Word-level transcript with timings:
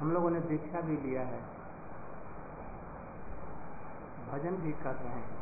हम 0.00 0.12
लोगों 0.12 0.30
ने 0.30 0.40
दीक्षा 0.40 0.80
भी 0.80 0.96
लिया 0.96 1.22
है। 1.22 1.40
भजन 4.32 4.56
भी 4.56 4.72
कर 4.72 4.94
रहे 4.94 5.12
हैं। 5.12 5.36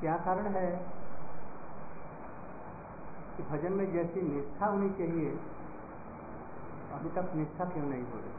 क्या 0.00 0.16
कारण 0.16 0.46
है 0.46 0.86
कि 3.36 3.42
भजन 3.42 3.72
में 3.72 3.92
जैसी 3.92 4.22
निष्ठा 4.22 4.66
होनी 4.66 4.90
चाहिए, 4.90 5.30
अभी 6.92 7.08
तक 7.08 7.34
निष्ठा 7.34 7.64
क्यों 7.64 7.84
नहीं 7.84 8.02
हो 8.02 8.18
रही? 8.18 8.34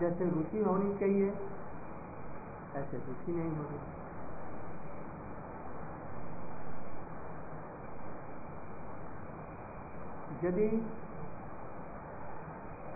जैसे 0.00 0.30
रुचि 0.30 0.62
होनी 0.62 0.98
चाहिए, 0.98 1.30
ऐसे 2.74 2.96
रुचि 2.96 3.32
नहीं 3.32 3.56
हो 3.56 3.62
रही। 3.62 3.99
यदि 10.44 10.68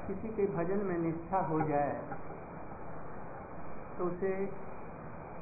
किसी 0.07 0.29
के 0.37 0.47
भजन 0.55 0.85
में 0.87 0.99
निष्ठा 0.99 1.41
हो 1.47 1.61
जाए 1.69 1.93
तो 3.99 4.05
उसे 4.05 4.31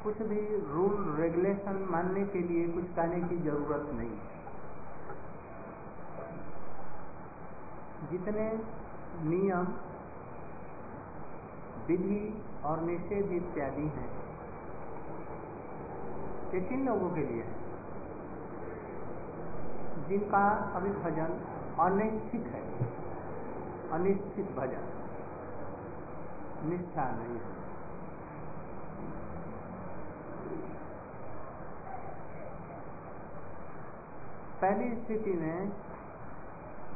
कुछ 0.02 0.22
भी 0.24 0.40
रूल, 0.68 0.94
रेगुलेशन 1.18 1.76
मानने 1.90 2.24
के 2.26 2.40
लिए 2.42 2.66
कुछ 2.68 2.84
कहने 2.96 3.20
की 3.28 3.36
ज़रूरत 3.44 3.90
नहीं 3.94 4.16
जितने 8.10 8.46
नियम, 9.24 9.66
विधि 11.88 12.22
और 12.64 12.80
निषेध 12.82 13.32
इत्यादि 13.32 13.86
हैं, 13.94 14.08
ये 16.54 16.60
किन 16.62 16.84
लोगों 16.86 17.10
के 17.10 17.22
लिए 17.26 17.42
है। 17.42 17.60
जिनका 20.08 20.44
अभी 20.76 20.90
भजन 21.00 21.30
अनिश्चित 21.80 22.46
है। 22.46 22.78
अनिश्चित 23.90 24.50
भजन। 24.50 24.88
निष्ठा 26.64 27.04
नहीं 27.04 27.38
है। 27.38 27.62
पहली 34.60 34.96
स्थिति 34.96 35.32
में 35.32 35.72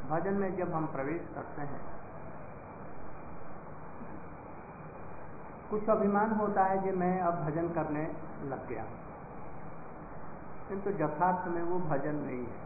भजन 0.09 0.35
में 0.35 0.57
जब 0.57 0.75
हम 0.75 0.87
प्रवेश 0.87 1.29
करते 1.35 1.63
हैं, 1.63 1.81
कुछ 5.71 5.89
अभिमान 5.89 6.33
होता 6.33 6.65
है 6.65 6.79
कि 6.83 6.91
मैं 6.91 7.21
अब 7.21 7.45
भजन 7.45 7.69
करने 7.69 8.17
लग 8.45 8.69
गया। 8.69 8.85
किंतु 10.69 10.91
यथार्थ 10.91 11.49
में 11.49 11.63
वो 11.63 11.79
भजन 11.79 12.15
नहीं 12.15 12.47
है। 12.47 12.66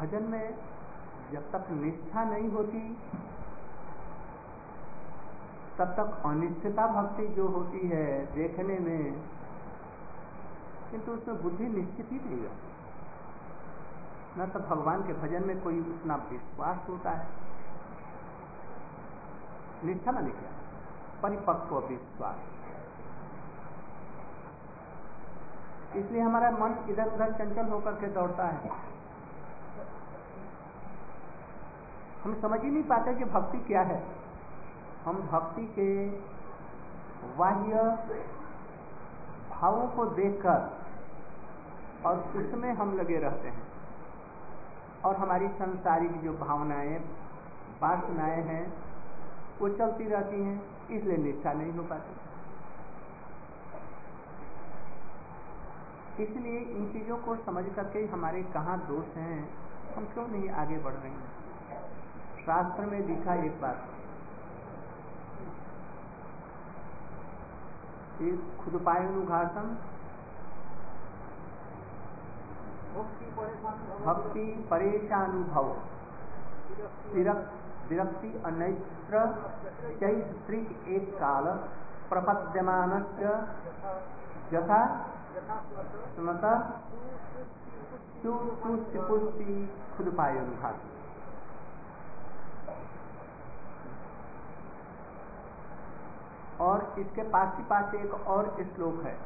भजन 0.00 0.22
में 0.22 0.54
जब 1.32 1.50
तक 1.52 1.66
निष्ठा 1.72 2.22
नहीं 2.24 2.48
होती, 2.50 2.80
तब 5.78 5.92
तक 5.98 6.22
अनिश्चिता 6.26 6.86
भक्ति 6.92 7.26
जो 7.34 7.46
होती 7.48 7.88
है 7.88 8.06
देखने 8.34 8.78
में, 8.78 9.02
किंतु 10.90 11.12
उसमें 11.12 11.42
बुद्धि 11.42 11.68
निश्चित 11.68 12.12
ही 12.12 12.18
नहीं 12.18 12.40
है 12.40 12.58
न 14.38 14.46
तो 14.46 14.60
भगवान 14.60 15.02
के 15.02 15.12
भजन 15.12 15.46
में 15.46 15.60
कोई 15.62 15.78
उतना 15.80 16.16
विश्वास 16.30 16.88
होता 16.88 17.10
है। 17.10 17.26
निष्ठा 19.84 20.10
न 20.10 20.24
निकला 20.24 20.50
परिपक्व 21.22 21.78
विश्वास। 21.88 22.38
इसलिए 25.96 26.22
हमारा 26.22 26.50
मन 26.50 26.74
इधर 26.88 27.12
उधर 27.12 27.32
चंचल 27.38 27.68
होकर 27.68 27.94
के 27.94 28.08
दौड़ता 28.14 28.46
है। 28.46 28.70
हम 32.24 32.40
समझ 32.40 32.60
ही 32.60 32.70
नहीं 32.70 32.82
पाते 32.82 33.14
कि 33.14 33.24
भक्ति 33.24 33.58
क्या 33.58 33.82
है। 33.82 34.02
हम 35.04 35.16
भक्ति 35.16 35.66
के 35.78 36.08
बाह्य 37.36 37.72
भावों 39.50 39.88
को 39.88 40.06
देखकर 40.06 40.80
और 42.06 42.18
उसमें 42.18 42.72
हम 42.72 42.96
लगे 42.96 43.18
रहते 43.18 43.48
हैं। 43.48 43.62
और 45.04 45.16
हमारी 45.16 45.48
संसारिक 45.48 46.20
जो 46.20 46.32
भावनाएँ, 46.32 46.98
वासनाएँ 47.82 48.42
हैं, 48.42 48.72
वो 49.60 49.68
चलती 49.68 50.04
रहती 50.04 50.42
हैं, 50.42 50.62
इसलिए 50.90 51.16
निष्ठा 51.16 51.52
नहीं 51.52 51.72
हो 51.72 51.82
पाती। 51.82 52.16
इसलिए 56.24 56.58
इन 56.58 56.92
चीज़ों 56.92 57.16
को 57.16 57.36
समझ 57.36 57.64
करके 57.76 58.06
हमारे 58.06 58.42
कहाँ 58.42 58.78
दोष 58.78 59.16
हैं, 59.16 59.50
हम 59.96 60.04
क्यों 60.04 60.28
नहीं 60.28 60.50
आगे 60.50 60.78
बढ़ 60.78 60.92
रहे 60.92 61.10
हैं? 61.10 61.39
शास्त्र 62.46 62.86
में 62.86 63.00
लिखा 63.06 63.34
एक 63.44 63.60
बात 63.60 63.86
खुद 68.60 68.80
पायनुघासन 68.86 69.68
भक्ति 74.04 74.44
परेशानुभव 74.70 75.68
विरक्ति 77.14 78.32
अनैत्र 78.46 79.24
चैत्रिक 80.00 80.88
एक 80.88 81.10
काल 81.14 81.48
प्रपद्यमान 82.10 82.92
यथा 84.54 84.84
स्मत 86.14 86.46
पुष्टि 88.24 89.58
खुद 89.96 90.14
पायनुघासन 90.16 90.99
और 96.60 96.82
इसके 96.98 97.22
पास 97.30 97.56
ही 97.56 97.64
पास 97.64 97.94
एक 97.96 98.14
और 98.28 98.48
श्लोक 98.60 99.02
है। 99.04 99.16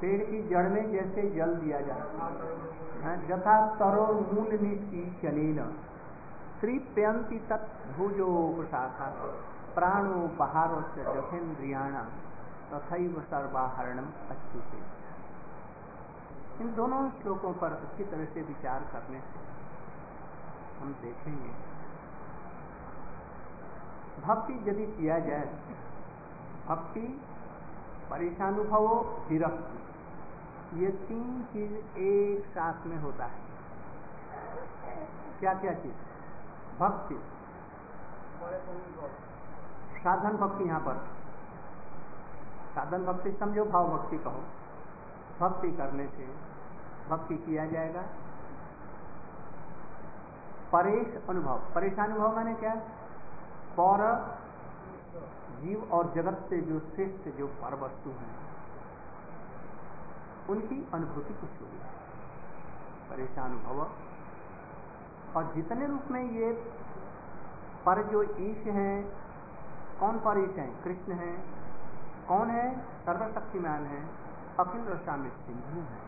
पेड़ 0.00 0.22
की 0.22 0.42
जड़ 0.48 0.68
में 0.68 0.92
जैसे 0.92 1.22
जल 1.30 1.54
दिया 1.56 1.80
जाए 1.82 3.16
जथा 3.28 3.54
तरो 3.76 4.06
मूल 4.24 4.58
नीति 4.62 5.04
चलीन। 5.22 5.60
श्रीप्यंती 6.60 7.38
तत्भुजो 7.48 8.28
शाखा 8.64 9.06
प्राणो 9.74 10.20
बहारो 10.36 10.80
से 10.90 11.02
जथेन्द्रियाणा 11.06 12.02
तथैव 12.70 13.20
सर्वाहरणम 13.30 14.06
अच्युते 14.30 14.80
इन 16.60 16.74
दोनों 16.74 17.00
श्लोकों 17.12 17.52
पर 17.54 17.72
अच्छी 17.74 18.04
तरह 18.04 18.24
से 18.34 18.42
विचार 18.44 18.84
करने 18.92 19.20
से 19.22 19.44
हम 20.78 20.92
देखेंगे 21.02 21.50
भक्ति 24.24 24.70
यदि 24.70 24.86
किया 24.86 25.18
जाए, 25.18 25.54
भक्ति 26.68 27.20
परेशानुभव 28.10 28.86
विरक्ति। 29.28 29.76
ये 30.80 30.90
तीन 30.90 31.42
चीज़ 31.42 31.98
एक 31.98 32.46
साथ 32.46 32.86
में 32.86 32.96
होता 32.96 33.24
है। 33.24 33.38
क्या 35.40 35.54
क्या 35.54 35.72
चीज़? 35.72 35.94
भक्ति। 36.80 37.14
साधन 40.02 40.36
भक्ति 40.36 40.64
यहाँ 40.64 40.80
पर। 40.80 41.08
साधन 42.74 43.04
भक्ति 43.04 43.32
समझो, 43.32 43.64
भाव 43.64 43.88
भक्ति 43.88 44.18
कहो। 44.18 44.42
भक्ति 45.40 45.72
करने 45.72 46.06
से 46.06 46.34
भक्ति 47.08 47.36
किया 47.36 47.66
जाएगा। 47.66 48.02
परेश 50.72 51.28
अनुभव। 51.28 51.60
परेशानुभव 51.74 52.36
माने 52.36 52.54
क्या? 52.54 52.74
पर 53.80 54.30
जीव 55.60 55.88
और 55.92 56.12
जगत 56.14 56.46
से 56.50 56.60
जो 56.60 56.80
श्रेष्ठ, 56.80 57.38
जो 57.38 57.46
पर 57.46 57.74
वस्तु 57.74 58.10
हैं, 58.10 58.36
उनकी 60.50 60.88
अनुभूति 60.94 61.34
कुछ 61.34 61.50
होगी। 61.50 61.80
परेशान 63.10 63.58
भव। 63.58 63.90
और 65.36 65.54
जितने 65.54 65.86
रूप 65.86 66.02
में 66.10 66.30
ये 66.30 66.72
पर 67.86 68.02
जो 68.02 68.22
ईश 68.22 68.58
हैं, 68.58 69.16
कौन 70.00 70.18
पर 70.18 70.38
ईश 70.38 70.58
हैं? 70.58 70.82
कृष्ण 70.82 71.12
हैं। 71.12 71.44
कौन 72.28 72.50
है? 72.50 72.80
सर्वशक्तिमान 72.80 73.86
है। 73.86 74.08
अखिल 74.60 74.80
में 74.80 75.30
सिंधु 75.30 75.80
है। 75.80 75.98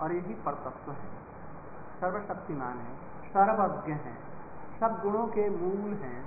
और 0.00 0.12
यही 0.12 0.34
परतत्व 0.34 0.92
है। 0.92 1.16
सर्वशक्तिमान 2.00 2.78
है। 2.78 2.96
सर्वज्ञ 3.28 3.92
है। 3.92 4.25
सब 4.80 5.00
गुणों 5.02 5.26
के 5.26 5.48
मूल 5.50 5.92
हैं, 5.94 6.24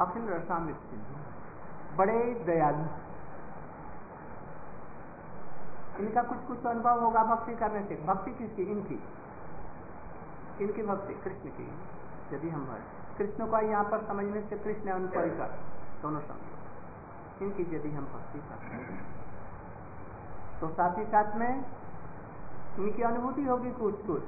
अखिल 0.00 0.28
रसामित 0.28 0.76
सिंधु 0.76 1.96
बड़े 1.96 2.34
दयालु। 2.46 2.86
इनका 5.98 6.22
कुछ 6.22 6.38
कुछ 6.38 6.66
अनुभव 6.66 7.00
होगा 7.00 7.24
भक्ति 7.24 7.54
करने 7.54 7.82
से। 7.84 7.94
भक्ति 8.06 8.30
किसकी? 8.30 8.62
इनकी। 8.62 9.02
इनकी 10.64 10.82
भक्ति, 10.82 11.14
कृष्ण 11.14 11.48
की। 11.48 11.68
यदि 12.32 12.48
हम 12.48 12.64
भर, 12.66 12.80
कृष्ण 13.18 13.46
को 13.46 13.58
यहाँ 13.58 13.84
पर 13.84 14.06
समझने 14.06 14.40
से 14.40 14.58
कृष्ण 14.58 14.88
एवं 14.88 15.06
परिकर 15.08 15.58
दोनों 16.02 16.20
समझो। 16.20 16.52
इनकी 17.44 17.76
यदि 17.76 17.90
हम 17.90 18.04
भक्ति 18.04 18.38
करते 18.38 18.66
हैं 18.66 19.22
तो 20.60 20.68
साथ 20.68 20.98
ही 20.98 21.04
साथ 21.04 21.36
में 21.36 21.64
इनकी 22.78 23.02
अनुभूति 23.02 23.44
होगी 23.44 23.70
कुछ 23.70 24.06
कुछ 24.06 24.22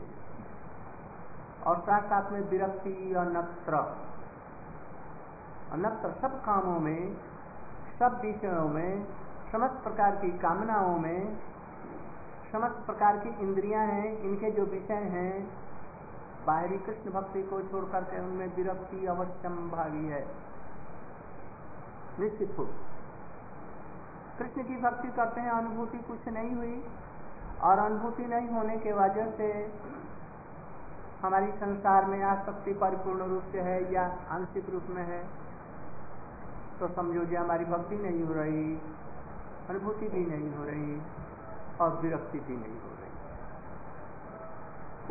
और 1.66 1.78
साथ 1.80 2.02
साथ 2.02 2.32
में 2.32 2.40
विरक्ति, 2.40 3.14
अनत्र। 3.18 3.74
अनत्र 5.72 6.20
सब 6.20 6.44
कामों 6.44 6.80
में, 6.80 7.16
सब 7.98 8.20
विषयों 8.24 8.68
में, 8.68 9.06
समस्त 9.52 9.74
प्रकार 9.74 10.16
की 10.16 10.38
कामनाओं 10.38 10.98
में, 10.98 11.38
समस्त 12.52 12.86
प्रकार 12.86 13.16
की 13.16 13.28
इंद्रियाँ 13.28 13.86
हैं, 13.86 14.18
इनके 14.18 14.50
जो 14.50 14.62
विषय 14.62 14.94
हैं, 14.94 15.50
बाहरी 16.46 16.78
कृष्ण 16.78 17.10
भक्ति 17.10 17.42
को 17.42 17.62
छोड़ 17.62 17.84
करके 17.84 18.20
उनमें 18.20 18.56
विरक्ति 18.56 19.06
अवश्यम 19.06 19.70
भागी 19.70 20.06
है। 20.06 20.28
निश्चित 22.20 22.54
हो। 22.58 22.64
कृष्ण 24.38 24.62
की 24.62 24.76
भक्ति 24.76 25.08
करते 25.08 25.40
हैं, 25.40 25.50
अनुभूति 25.50 25.98
कुछ 25.98 26.28
नहीं 26.28 26.54
हुई, 26.54 26.88
और 27.62 27.78
अनुभूति 27.78 28.24
नहीं 28.24 28.48
होने 28.48 28.76
के 28.76 28.92
वजह 28.92 29.30
से 29.30 29.72
हमारी 31.24 31.50
संसार 31.58 32.04
में 32.04 32.22
आसक्ति 32.24 32.72
परिपूर्ण 32.80 33.26
रूप 33.28 33.44
से 33.52 33.60
है 33.62 33.76
या 33.92 34.02
आंशिक 34.30 34.66
रूप 34.70 34.86
में 34.90 35.04
है 35.04 35.20
तो 36.80 36.88
समझो 36.94 37.24
जी 37.24 37.36
हमारी 37.36 37.64
भक्ति 37.66 37.96
नहीं 37.98 38.22
हो 38.24 38.34
रही, 38.34 38.64
अनुभूति 39.70 40.08
भी 40.08 40.24
नहीं 40.26 40.50
हो 40.54 40.64
रही 40.64 40.96
और 41.80 41.88
विरक्ति 42.00 42.38
भी 42.40 42.56
नहीं 42.56 42.78
हो 42.80 42.90
रही। 42.90 43.12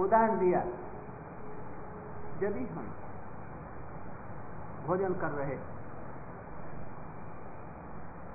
उदाहरण 0.03 0.39
दिया, 0.39 0.59
यदि 2.41 2.65
हम 2.67 2.85
भोजन 4.87 5.13
कर 5.15 5.31
रहे 5.31 5.55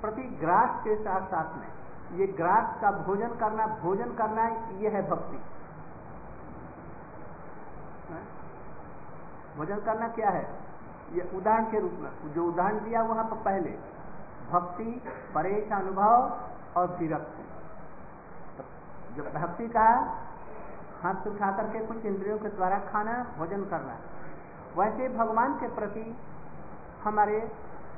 प्रति 0.00 0.22
ग्रास 0.40 0.72
के 0.84 0.94
साथ 0.96 1.22
साथ 1.28 1.48
में, 1.56 1.70
ये 2.18 2.26
ग्रास 2.34 2.66
का 2.80 2.90
भोजन 3.02 3.32
करना 3.36 3.66
भोजन 3.78 4.10
करना, 4.14 4.44
यह 4.80 4.90
है 4.92 5.02
भक्ति। 5.10 5.38
भोजन 9.58 9.80
करना 9.80 10.08
क्या 10.08 10.30
है? 10.30 10.46
ये 11.12 11.30
उदाहरण 11.34 11.64
के 11.64 11.80
रूप 11.80 11.92
में। 11.98 12.32
जो 12.32 12.44
उदाहरण 12.44 12.78
दिया 12.78 13.02
वहाँ 13.02 13.24
पर 13.24 13.36
पहले, 13.36 13.70
भक्ति, 14.50 15.02
परेश 15.34 15.72
अनुभव 15.72 16.38
और 16.76 16.96
विरक्ति। 16.96 17.44
तो 18.56 18.64
जब 19.16 19.32
भक्ति 19.34 19.68
का 19.68 19.88
हाथ 21.02 21.26
उठा 21.26 21.50
करके 21.52 21.86
कुछ 21.86 22.04
इंद्रियों 22.04 22.38
के 22.38 22.48
द्वारा 22.48 22.78
खाना, 22.78 23.12
भोजन 23.38 23.64
करना, 23.64 23.96
वैसे 24.76 25.08
भगवान 25.08 25.54
के 25.54 25.68
प्रति 25.68 26.16
हमारे 27.04 27.40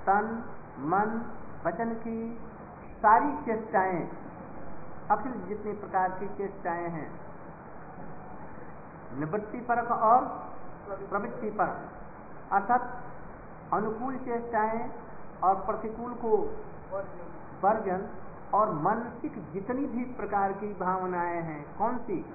तन, 0.06 0.44
मन, 0.78 1.22
वचन 1.66 1.94
की 1.94 2.38
सारी 2.98 3.36
चेष्टाएँ, 3.44 4.08
अखिल 5.10 5.32
जितनी 5.48 5.72
प्रकार 5.72 6.08
की 6.10 6.28
चेष्टाएँ 6.28 6.88
हैं, 6.88 7.10
निवृत्ति 9.18 9.60
परक 9.60 9.90
और 9.92 10.50
प्रवृत्ति 10.96 11.50
पर। 11.50 11.88
अर्थात 12.52 13.04
अनुकूल 13.72 14.16
चेष्टाएँ 14.16 14.92
और 15.44 15.54
प्रतिकूल 15.54 16.14
को 16.14 16.36
वर्जन 17.62 18.08
और 18.54 18.70
मानसिक 18.70 19.52
जितनी 19.52 19.86
भी 19.86 20.04
प्रकार 20.04 20.52
की 20.52 20.74
भावनाएँ 20.74 21.42
हैं, 21.42 21.78
कौन 21.78 21.98
सी? 21.98 22.34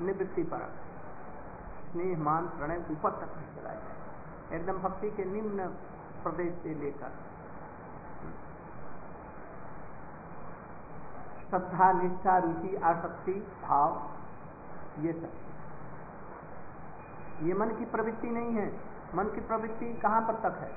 निवृत्ति 0.00 0.42
पर। 0.42 0.72
स्नेह, 1.92 2.18
मान, 2.18 2.46
प्रणय 2.46 2.76
ऊपर 2.90 3.10
तक 3.10 3.36
नहीं 3.36 3.56
चला 3.56 3.70
जाए। 3.70 4.56
एकदम 4.56 4.78
भक्ति 4.78 5.10
के 5.10 5.24
निम्न 5.24 5.66
प्रदेश 6.22 6.54
से 6.62 6.74
लेकर। 6.74 7.10
श्रद्धा, 11.50 11.92
निष्ठा, 11.92 12.38
रुचि, 12.38 12.76
आसक्ति, 12.76 13.32
भाव, 13.32 14.02
ये 15.00 15.12
सब। 15.12 15.43
ये 17.42 17.54
मन 17.54 17.68
की 17.68 17.84
प्रवृत्ति 17.84 18.30
नहीं 18.30 18.52
है। 18.52 18.80
मन 19.14 19.24
की 19.24 19.40
प्रवृत्ति 19.40 19.92
कहाँ 19.94 20.20
पर 20.20 20.34
तक 20.34 20.58
है? 20.58 20.70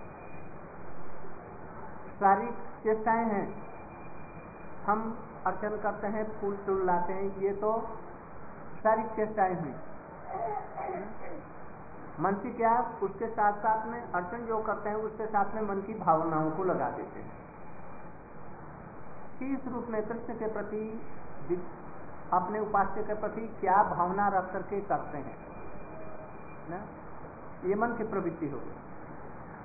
शारीरिक 2.19 2.55
चेष्टाएँ 2.83 3.25
हैं। 3.25 3.63
हम 4.85 5.17
अर्चन 5.45 5.69
करते 5.69 6.07
हैं, 6.07 6.41
फूल 6.41 6.57
टूल 6.65 6.85
लाते 6.85 7.13
हैं, 7.13 7.37
ये 7.37 7.53
तो 7.53 7.87
शारीरिक 8.83 9.11
चेष्टाएँ 9.11 9.55
हुई 9.55 9.73
मन 12.19 12.33
की 12.33 12.53
क्या? 12.53 12.91
उसके 13.03 13.27
साथ 13.27 13.53
साथ 13.53 13.87
में 13.87 14.11
अर्चन 14.11 14.37
जो 14.37 14.59
करते 14.59 14.89
हैं, 14.89 14.95
उसके 14.95 15.25
साथ 15.25 15.55
में 15.55 15.61
मन 15.61 15.81
की 15.81 15.93
भावनाओं 15.93 16.51
को 16.51 16.63
लगा 16.63 16.89
देते 16.89 17.19
हैं। 17.19 17.37
इस 19.57 19.67
रूप 19.67 19.87
में 19.89 20.07
कृष्ण 20.07 20.33
के 20.33 20.47
प्रति, 20.47 21.01
अपने 22.33 22.59
उपास्य 22.59 23.03
के 23.03 23.13
प्रति 23.13 23.41
क्या 23.59 23.83
भावना 23.83 24.27
रख 24.27 24.53
करके 24.53 24.81
करते 24.81 25.17
हैं? 25.17 25.46
ना 26.69 26.79
ये 27.65 27.75
मन 27.75 27.93
की 27.93 28.03
प्रवृत्ति 28.03 28.47
हो 28.47 28.61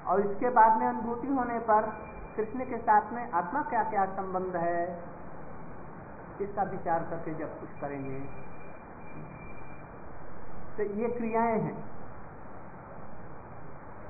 और 0.07 0.21
इसके 0.21 0.51
बाद 0.51 0.79
में 0.79 0.87
अनुभूति 0.87 1.29
होने 1.29 1.59
पर 1.67 1.89
कृष्ण 2.37 2.65
के 2.65 2.79
साथ 2.79 3.13
में 3.13 3.31
आत्मा 3.31 3.63
क्या 3.63 3.83
क्या 3.85 4.05
संबंध 4.13 4.57
है, 4.57 4.83
इसका 6.41 6.63
विचार 6.63 7.03
करके 7.11 7.35
जब 7.35 7.59
कुछ 7.61 7.81
करेंगे। 7.81 8.21
तो 10.77 10.83
ये 11.01 11.09
क्रियाएँ 11.09 11.59
हैं। 11.61 11.75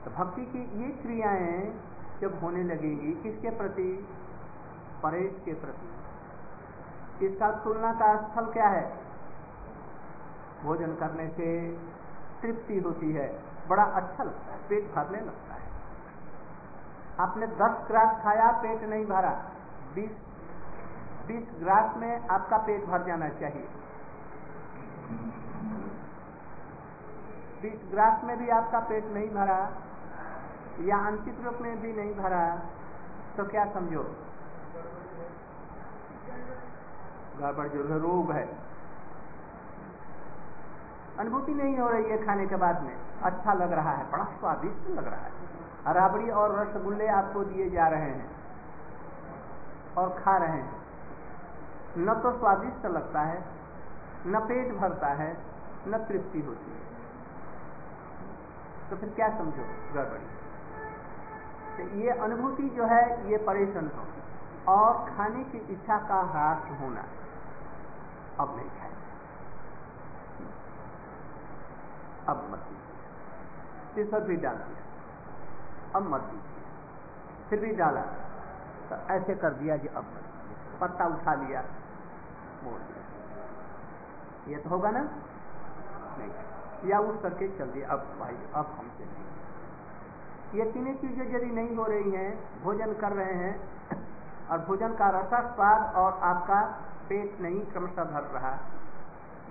तो 0.04 0.10
भक्ति 0.10 0.44
की 0.46 0.62
ये 0.82 0.88
क्रियाएँ 1.02 1.56
जब 2.20 2.38
होने 2.42 2.62
लगेंगी, 2.64 3.12
किसके 3.22 3.50
प्रति? 3.50 3.88
परेश 5.02 5.40
के 5.44 5.54
प्रति। 5.54 7.26
इसका 7.26 7.50
तुलना 7.64 7.92
का 7.92 8.14
स्थल 8.22 8.52
क्या 8.52 8.68
है? 8.68 8.84
भोजन 10.62 10.94
करने 10.94 11.28
से 11.28 11.48
तृप्ति 12.42 12.78
होती 12.80 13.12
है। 13.12 13.28
बड़ा 13.68 13.82
अच्छा 13.82 14.24
लगता 14.24 14.52
है, 14.52 14.58
पेट 14.68 14.94
भरने 14.94 15.20
लगता 15.20 15.54
है। 15.54 15.60
आपने 17.20 17.46
10 17.46 17.86
ग्रास 17.88 18.22
खाया, 18.22 18.50
पेट 18.62 18.82
नहीं 18.82 19.04
भरा। 19.06 19.30
20 19.94 20.10
20 21.28 21.44
ग्रास 21.58 21.96
में 21.96 22.28
आपका 22.28 22.56
पेट 22.58 22.84
भर 22.84 23.02
जाना 23.02 23.28
चाहिए। 23.28 23.68
20 27.62 27.90
ग्रास 27.90 28.24
में 28.24 28.36
भी 28.38 28.48
आपका 28.50 28.80
पेट 28.80 29.04
नहीं 29.06 29.28
भरा, 29.30 29.60
या 30.80 30.96
आंशिक 31.06 31.40
रूप 31.44 31.58
में 31.60 31.80
भी 31.80 31.92
नहीं 31.92 32.14
भरा 32.14 32.44
तो 33.36 33.44
क्या 33.44 33.64
समझो? 33.64 34.02
गड़बड़ 37.38 37.68
जो 37.68 37.98
रोग 37.98 38.32
है। 38.32 38.46
अनुभूति 41.22 41.54
नहीं 41.54 41.78
हो 41.78 41.88
रही 41.88 42.04
है 42.04 42.26
खाने 42.26 42.46
के 42.46 42.56
बाद 42.56 42.82
में। 42.82 42.96
अच्छा 43.22 43.52
लग 43.52 43.72
रहा 43.72 43.90
है, 43.90 44.10
बड़ा 44.10 44.24
स्वादिष्ट 44.24 44.90
लग 44.90 45.06
रहा 45.06 45.20
है। 45.20 45.30
राबड़ी 45.94 46.30
और 46.30 46.58
रसगुल्ले 46.58 47.08
आपको 47.08 47.44
दिए 47.44 47.70
जा 47.70 47.88
रहे 47.88 48.10
हैं 48.10 48.30
और 49.98 50.08
खा 50.24 50.36
रहे 50.36 50.50
हैं। 50.50 50.82
न 51.98 52.14
तो 52.14 52.38
स्वादिष्ट 52.38 52.86
लगता 52.86 53.20
है, 53.20 53.44
न 54.26 54.40
पेट 54.40 54.74
भरता 54.74 55.06
है, 55.06 55.36
न 55.88 55.98
तृप्ति 55.98 56.40
होती 56.40 56.70
है। 56.70 56.82
तो 58.90 58.96
फिर 58.96 59.08
क्या 59.08 59.28
समझो 59.28 59.94
गड़बड़ी? 59.94 60.26
तो 61.76 61.96
ये 61.96 62.10
अनुभूति 62.10 62.68
जो 62.68 62.84
है, 62.84 63.30
ये 63.30 63.36
परेशान 63.36 63.90
हो। 63.96 64.04
और 64.72 65.10
खाने 65.16 65.44
की 65.44 65.58
इच्छा 65.58 65.98
का 65.98 66.20
ह्रास 66.20 66.80
होना 66.80 67.04
अब 68.40 68.56
नहीं। 68.56 68.81
अब 72.28 72.50
मत 72.50 72.58
दीजिए। 72.58 74.04
फिर 74.04 74.20
भी 74.20 74.36
डाल 74.36 74.54
दिया 74.54 74.82
अब 75.96 76.02
मत 76.02 76.20
दीजिए। 76.20 76.62
फिर 77.50 77.60
भी 77.60 77.72
डाला। 77.72 78.00
तो 78.90 79.12
ऐसे 79.12 79.34
कर 79.34 79.50
दिया 79.50 79.76
कि 79.76 79.88
अब 79.88 80.04
मत 80.04 80.22
पत्ता 80.80 81.04
उठा 81.04 81.34
लिया। 81.34 81.64
मोड़ 82.64 82.80
दिया। 82.80 83.02
ये 84.48 84.56
तो 84.56 84.70
होगा 84.70 84.90
ना? 84.90 85.00
नहीं। 86.18 86.30
या 86.90 86.98
उठ 86.98 87.22
करके 87.22 87.58
चल 87.58 87.64
दिया 87.64 87.88
अब 87.88 87.98
भाई, 87.98 88.38
अब 88.54 88.66
हमसे 88.66 89.04
नहीं। 89.04 89.22
ये 90.60 90.72
तीनों 90.72 90.94
चीज़ें 90.94 91.34
यदि 91.34 91.46
नहीं 91.46 91.76
हो 91.76 91.84
रही 91.84 92.10
हैं, 92.10 92.62
भोजन 92.62 92.94
कर 92.94 93.12
रहे 93.12 93.34
हैं, 93.34 93.60
और 94.48 94.58
भोजन 94.58 94.94
का 94.94 95.08
रसा 95.10 95.54
स्वाद 95.54 95.94
और 95.94 96.12
आपका 96.12 96.62
पेट 97.08 97.40
नहीं 97.40 97.60
क्रमशः 97.60 98.04
भर 98.04 98.22
रहा 98.22 98.58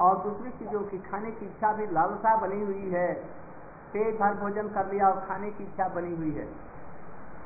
और 0.02 0.18
दूसरी 0.18 0.50
चीज़ों 0.50 0.82
की, 0.82 1.00
खाने 1.00 1.32
की 1.32 1.46
इच्छा 1.46 1.74
भी 1.74 1.88
लालसा 1.88 2.36
बनी 2.38 2.62
हुई 2.62 2.90
है। 2.90 3.14
पेट 3.94 4.20
भर 4.20 4.34
भोजन 4.34 4.68
कर 4.70 4.92
लिया 4.92 5.10
और 5.10 5.26
खाने 5.26 5.52
की 5.52 5.64
इच्छा 5.64 5.88
बनी 5.88 6.16
हुई 6.16 6.32
है। 6.32 6.48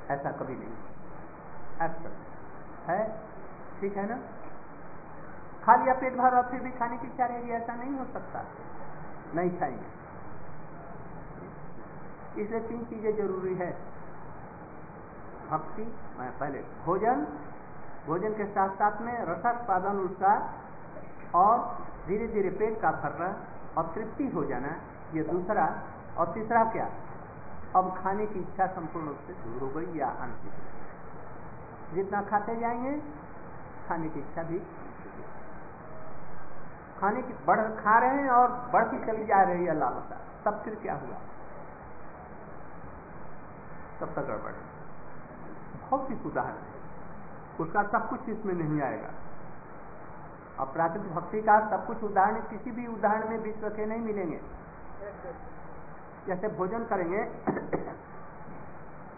ऐसा 0.09 0.31
कभी 0.31 0.55
नहीं 0.55 0.73
ऐसा 1.81 2.11
है? 2.93 3.19
ठीक 3.81 3.97
है 3.97 4.09
ना? 4.09 4.17
खा 5.63 5.75
लिया 5.75 5.93
पेट 5.93 6.15
भर 6.15 6.35
और 6.37 6.49
फिर 6.51 6.61
भी 6.61 6.71
खाने 6.71 6.97
की 6.97 7.07
इच्छा 7.07 7.25
रहेगी 7.25 7.51
ऐसा 7.51 7.75
नहीं 7.75 7.97
हो 7.97 8.05
सकता। 8.13 8.43
नहीं 9.35 9.59
खाएँगे। 9.59 9.95
इसलिए 12.41 12.59
तीन 12.59 12.85
चीज़ें 12.85 13.15
ज़रूरी 13.15 13.55
है। 13.55 13.71
भक्ति, 15.49 15.95
मैं 16.19 16.37
पहले 16.37 16.59
भोजन 16.85 17.27
भोजन 18.07 18.33
के 18.33 18.45
साथ 18.45 18.69
साथ 18.69 19.01
में 19.01 19.25
रसास्पादन 19.25 19.97
उसका, 19.99 20.53
और 21.35 21.84
धीरे 22.07 22.27
धीरे 22.27 22.49
पेट 22.49 22.81
का 22.81 22.91
भरना 22.91 23.35
और 23.77 23.91
तृप्ति 23.95 24.27
हो 24.27 24.43
जाना, 24.45 24.67
ये 25.13 25.23
दूसरा। 25.23 25.83
और 26.17 26.33
तीसरा 26.33 26.63
क्या? 26.63 26.89
अब 27.75 27.99
खाने 28.03 28.25
की 28.25 28.39
इच्छा 28.39 28.67
संपूर्ण 28.67 29.07
रूप 29.07 29.17
से 29.27 29.33
दूर 29.33 29.61
हो 29.61 29.67
गई 29.67 29.97
या 29.97 30.07
आंशिक 30.07 30.51
जितना 31.93 32.21
खाते 32.21 32.55
जाएँगे, 32.55 32.99
खाने 33.89 34.09
की 34.09 34.19
इच्छा 34.19 34.43
भी 34.43 34.59
खाने 36.99 37.21
की 37.21 37.33
बढ़ 37.47 37.59
खा 37.59 37.99
रहे 37.99 38.09
हैं 38.09 38.29
और 38.29 38.47
बढ़ती 38.73 39.05
चली 39.05 39.25
जा 39.25 39.41
रही 39.43 39.65
है 39.65 39.75
लालसा, 39.75 40.17
तब 40.45 40.61
फिर 40.63 40.75
क्या 40.75 40.93
हुआ? 40.93 41.17
तब 43.99 44.13
तक 44.15 44.27
गड़बड़ 44.27 44.53
भौतिक 45.89 46.25
उदाहरण 46.25 46.51
है। 46.51 46.75
उसका 47.59 47.83
सब 47.83 48.09
कुछ 48.09 48.29
इसमें 48.29 48.53
नहीं 48.53 48.81
आएगा। 48.81 49.09
अब 50.59 50.67
प्राकृतिक 50.73 51.13
भक्ति 51.13 51.41
का 51.41 51.59
सब 51.69 51.85
कुछ 51.87 52.03
उदाहरण 52.03 52.41
किसी 52.49 52.71
भी 52.71 52.85
उदाहरण 52.87 53.29
में 53.29 53.37
विश्व 53.37 53.69
के 53.69 53.85
नहीं 53.85 54.01
मिलेंगे। 54.01 54.39
जैसे 56.27 56.47
भोजन 56.57 56.83
करेंगे, 56.83 57.21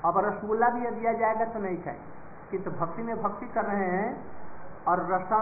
अब 0.05 0.17
रसगुल्ला 0.25 0.69
भी 0.69 0.89
दिया 0.89 1.13
जाएगा 1.13 1.45
तो 1.45 1.59
नहीं 1.59 1.77
खाए। 1.83 1.99
किंतु 2.51 2.71
भक्ति 2.71 3.03
में 3.03 3.21
भक्ति 3.21 3.45
कर 3.45 3.65
रहे 3.65 3.85
हैं 3.87 4.09
और 4.87 4.99
रसा, 5.11 5.39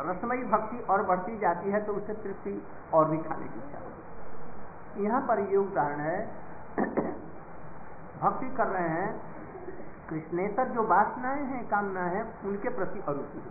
रसमयी 0.00 0.44
भक्ति 0.46 0.78
और 0.90 1.02
बढ़ती 1.02 1.38
जाती 1.38 1.70
है 1.70 1.80
तो 1.84 1.92
उससे 1.92 2.14
तृप्ति 2.14 2.54
और 2.94 3.08
भी 3.10 3.18
खाने 3.18 3.46
की 3.46 3.58
इच्छा 3.58 3.78
होगी 3.78 5.04
यहाँ 5.04 5.20
पर 5.28 5.40
ये 5.40 5.56
उदाहरण 5.56 6.00
है, 6.00 6.18
भक्ति 8.22 8.48
कर 8.56 8.66
रहे 8.66 8.88
हैं, 8.88 9.10
कृष्णेतर 10.10 10.68
जो 10.68 10.82
वासनाएँ 10.86 11.42
हैं, 11.44 11.62
कामनाएँ 11.68 12.14
हैं, 12.14 12.24
उनके 12.44 12.68
प्रति 12.68 13.02
अरुचि 13.08 13.42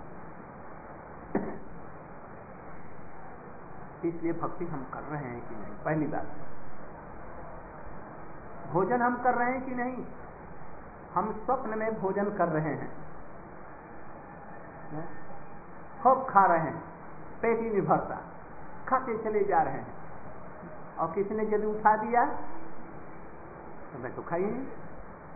इसलिए 4.06 4.34
भक्ति 4.34 4.66
हम 4.66 4.88
कर 4.94 5.00
रहे 5.00 5.24
हैं 5.24 5.50
कि 5.50 5.56
नहीं? 5.56 5.74
पहली 5.86 6.08
बात। 6.08 6.28
भोजन 8.72 9.02
हम 9.02 9.24
कर 9.24 9.34
रहे 9.34 9.52
हैं 9.52 9.66
कि 9.66 9.76
नहीं? 9.76 10.06
हम 11.16 11.32
स्वप्न 11.46 11.78
में 11.78 12.02
भोजन 12.02 12.30
कर 12.30 12.48
रहे 12.48 12.74
हैं। 12.74 12.92
खूब 16.04 16.28
खा 16.30 16.46
रहे 16.46 16.60
हैं। 16.60 16.84
पेट 17.42 17.60
ही 17.60 17.70
निभरता 17.70 18.22
खाते 18.88 19.18
चले 19.18 19.44
जा 19.44 19.62
रहे 19.62 19.74
हैं। 19.74 19.94
और 21.00 21.12
किसी 21.12 21.36
ने 21.36 21.44
यदि 21.44 21.68
उठा 21.68 21.96
दिया? 21.96 22.26
तो 23.94 24.00
मैं 24.00 24.16
तो 24.16 24.22
खाई 24.22 24.46
नहीं। 24.46 24.66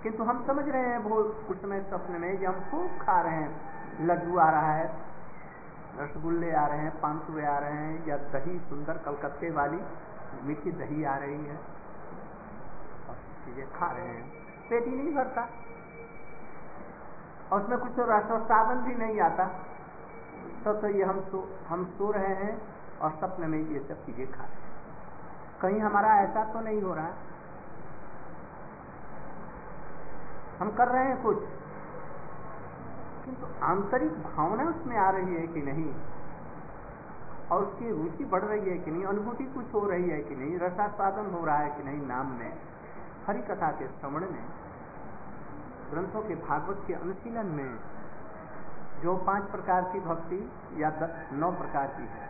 किंतु 0.04 0.24
हम 0.24 0.46
समझ 0.48 0.70
रहे 0.70 0.82
हैं 0.82 0.98
वो 0.98 1.16
उस 1.16 1.62
समय 1.62 1.82
स्वप्न 1.82 2.14
में 2.14 2.38
कि 2.38 2.46
हम 2.46 2.54
खूब 2.54 2.88
खा 3.02 3.22
रहे 3.22 3.34
हैं। 3.34 3.62
लड्डू 4.06 4.38
आ 4.38 4.50
रहा 4.50 4.74
है। 4.74 5.11
रसगुल्ले 6.02 6.56
आ 6.56 6.66
रहे 6.66 6.78
हैं 6.78 7.02
पानसुए 7.02 7.46
आ 7.46 7.58
रहे 7.60 7.72
हैं 7.72 8.06
या 8.06 8.18
दही 8.18 8.60
सुंदर 8.60 8.98
कलकत्ते 8.98 9.52
वाली 9.52 9.82
मीठी 10.44 10.72
दही 10.72 11.04
आ 11.04 11.18
रही 11.18 11.46
है। 11.46 11.58
और 13.10 13.16
चीज़ें 13.16 13.74
खा 13.74 13.92
रहे 13.92 14.08
हैं। 14.08 14.32
पेट 14.70 14.86
ही 14.86 14.96
नहीं 14.96 15.16
भरता। 15.16 15.50
और 17.52 17.62
उसमें 17.62 17.80
कुछ 17.80 17.92
रसोत्सादन 18.00 18.82
भी 18.82 18.96
नहीं 18.96 19.22
आता। 19.22 19.46
तो, 20.64 20.74
तो 20.74 20.88
ये 20.88 21.04
हम 21.04 21.22
सो 21.22 21.60
हम 21.68 21.86
सो 21.86 22.12
रहे 22.12 22.34
हैं 22.34 22.62
और 23.02 23.12
सपने 23.12 23.48
में 23.48 23.60
ये 23.60 23.80
सब 23.80 24.06
चीज़ें 24.06 24.32
खा 24.32 24.44
रहे 24.44 24.54
हैं। 24.54 24.62
कहीं 25.62 25.80
हमारा 25.80 26.16
ऐसा 26.16 26.44
तो 26.44 26.60
नहीं 26.60 26.82
हो 26.82 26.94
रहा। 26.94 27.06
है 27.06 27.14
हम 30.60 30.72
कर 30.72 30.88
रहे 30.88 31.04
हैं 31.04 31.24
कुछ। 31.24 31.61
किंतु 33.26 33.66
आंतरिक 33.66 34.12
भावना 34.12 34.70
उसमें 34.70 34.98
आ 34.98 35.10
रही 35.10 35.36
है 35.36 35.48
कि 35.48 35.62
नहीं? 35.62 35.94
और 37.52 37.64
उसकी 37.64 38.04
रुचि 38.04 38.26
बढ़ 38.26 38.42
रही 38.42 38.70
है 38.70 38.78
कि 38.78 38.92
नहीं? 38.92 39.06
अनुभूति 39.06 39.44
कुछ 39.44 39.74
हो 39.74 39.90
रही 39.90 40.10
है 40.10 40.24
कि 40.24 40.36
नहीं? 40.36 40.60
रसास्वादन 40.60 41.26
हो 41.34 41.46
रहा 41.46 41.58
है 41.58 41.70
कि 41.70 41.84
नहीं 41.84 42.08
नाम 42.08 42.28
में? 42.28 42.58
हरि 43.28 43.42
कथा 43.42 43.72
के 43.72 43.88
श्रवण 43.88 44.22
में, 44.22 44.46
ग्रंथों 45.92 46.22
के 46.22 46.36
भागवत 46.36 46.84
के 46.88 46.94
अनुशीलन 46.94 47.46
में, 47.46 47.80
जो 49.02 49.18
पाँच 49.18 49.44
प्रकार 49.44 49.82
की 49.82 50.00
भक्ति 50.00 50.52
या 50.78 50.90
दस 50.90 51.34
नौ 51.34 51.52
प्रकार 51.52 51.88
की 51.88 52.04
है, 52.04 52.30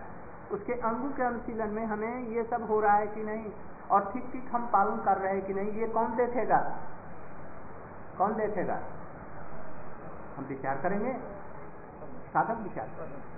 उसके 0.52 0.74
अंगों 0.74 1.10
के 1.10 1.24
अनुशीलन 1.24 1.70
में 1.70 1.86
हमें 1.86 2.28
ये 2.28 2.44
सब 2.44 2.68
हो 2.68 2.80
रहा 2.80 2.94
है 2.94 3.08
कि 3.08 3.24
नहीं? 3.24 3.52
और 3.92 4.12
ठीक 4.14 4.30
ठीक 4.34 4.50
हम 4.56 4.66
पालन 4.68 4.96
कर 4.98 5.18
रहे 5.18 5.34
हैं 5.34 5.46
कि 5.46 5.54
नहीं? 5.54 5.72
ये 5.72 5.88
कौन 5.88 6.16
देखेगा? 6.16 6.78
कौन 8.18 8.34
देखेगा? 8.34 8.80
हम 10.38 10.46
विचार 10.46 10.78
करेंगे? 10.78 11.14
साधक 12.34 12.64
विचार। 12.64 12.88
करेंगे 12.98 13.30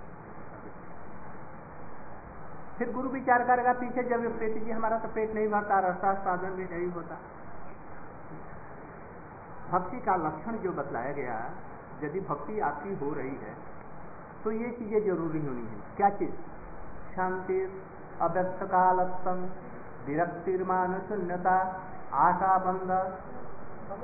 फिर 2.78 2.90
गुरु 2.92 3.08
विचार 3.10 3.42
करेगा, 3.44 3.72
पीछे 3.74 4.02
जब 4.02 4.24
पेट 4.38 4.54
जी, 4.64 4.70
हमारा 4.70 4.98
तो 4.98 5.08
पेट 5.08 5.34
नहीं 5.34 5.48
भरता, 5.48 5.78
रास्ता 5.80 6.14
साधन 6.22 6.50
भी 6.52 6.64
नहीं 6.66 6.90
होता। 6.92 7.18
भक्ति 9.70 10.00
का 10.00 10.14
लक्षण 10.18 10.56
जो 10.58 10.72
बतलाया 10.72 11.12
गया, 11.12 11.36
यदि 12.02 12.20
भक्ति 12.22 12.58
आपकी 12.62 12.94
हो 12.96 13.12
रही 13.14 13.36
है 13.36 13.54
तो 14.44 14.50
ये 14.52 14.70
चीज़ें 14.70 15.00
ज़रूरी 15.04 15.40
होनी 15.40 15.66
है। 15.66 15.76
क्या 15.96 16.08
चीज़? 16.12 16.34
शांति, 17.14 17.60
अव्यक्त 18.20 18.62
कालत्म 18.64 19.48
विरक्तिर्मान 20.06 20.98
शून्यता 21.08 21.54
आशा 22.18 22.56
बंद 22.64 22.90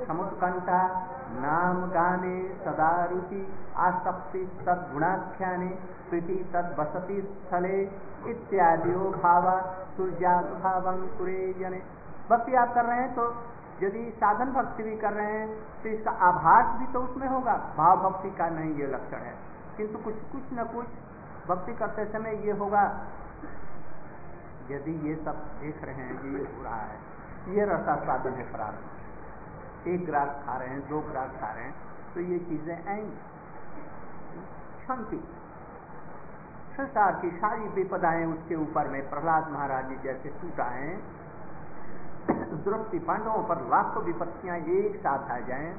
समुत्कंठा 0.07 0.79
नाम 1.35 1.77
गाने 1.91 2.37
सदा 2.63 2.91
रुचि 3.05 3.41
आसक्ति 3.79 4.43
तद्गुणाख्याने, 4.65 5.69
प्रीति 6.09 6.37
तद 6.53 6.75
बसती 6.77 7.21
स्थले 7.21 7.77
इत्यादियो 8.29 9.09
भाव 9.13 9.45
सूर्याभावं 9.95 10.99
कुरेजने 11.17 11.81
भक्ति 12.29 12.55
आप 12.55 12.73
कर 12.75 12.85
रहे 12.85 12.99
हैं 12.99 13.13
तो 13.15 13.25
यदि 13.81 14.03
साधन 14.17 14.51
भक्ति 14.53 14.83
भी 14.83 14.95
कर 14.97 15.13
रहे 15.13 15.31
हैं 15.31 15.47
तो 15.83 15.89
इसका 15.89 16.11
आभास 16.23 16.75
भी 16.79 16.85
तो 16.93 16.99
उसमें 17.01 17.27
होगा। 17.27 17.53
भाव 17.77 18.01
भक्ति 18.01 18.29
का 18.37 18.49
नहीं 18.51 18.75
ये 18.75 18.87
लक्षण 18.87 19.23
है। 19.25 19.33
किंतु 19.77 19.97
कुछ 19.99 20.15
कुछ 20.31 20.53
न 20.53 20.63
कुछ 20.73 20.87
भक्ति 21.47 21.73
करते 21.75 22.05
समय 22.07 22.35
ये 22.45 22.51
होगा, 22.57 22.83
यदि 24.71 24.93
ये 25.07 25.15
सब 25.17 25.37
देख 25.61 25.83
रहे 25.83 25.95
हैं, 25.95 26.15
ये 26.25 26.43
हो 26.45 26.63
रहा 26.63 26.81
है, 26.81 26.97
ये 27.47 27.65
रसा 27.65 27.95
साधन 28.01 28.33
है 28.33 28.51
प्रारंभ। 28.51 28.99
एक 29.87 30.05
ग्रास 30.05 30.29
खा 30.45 30.57
रहे 30.57 30.69
हैं, 30.69 30.81
दो 30.89 30.99
ग्रास 31.01 31.31
खा 31.41 31.51
रहे 31.51 31.63
हैं 31.63 31.73
तो 32.13 32.19
ये 32.21 32.37
चीज़ें 32.39 32.87
आएँगी। 32.87 33.17
शांति। 34.87 35.21
संसार 36.75 37.15
की 37.21 37.29
सारी 37.31 37.67
विपदाएँ 37.69 38.25
उसके 38.25 38.55
ऊपर 38.57 38.87
में, 38.87 39.09
प्रहलाद 39.09 39.47
महाराज 39.51 39.89
जी 39.89 39.95
जैसे 40.03 40.29
टूटा 40.41 40.63
है। 40.65 40.95
द्रौपदी 42.63 42.99
पांडवों 42.99 43.43
पर 43.43 43.61
लाखों 43.69 44.03
विपत्तियाँ 44.03 44.57
एक 44.57 44.95
साथ 44.97 45.31
आ 45.31 45.39
जाएँ, 45.47 45.73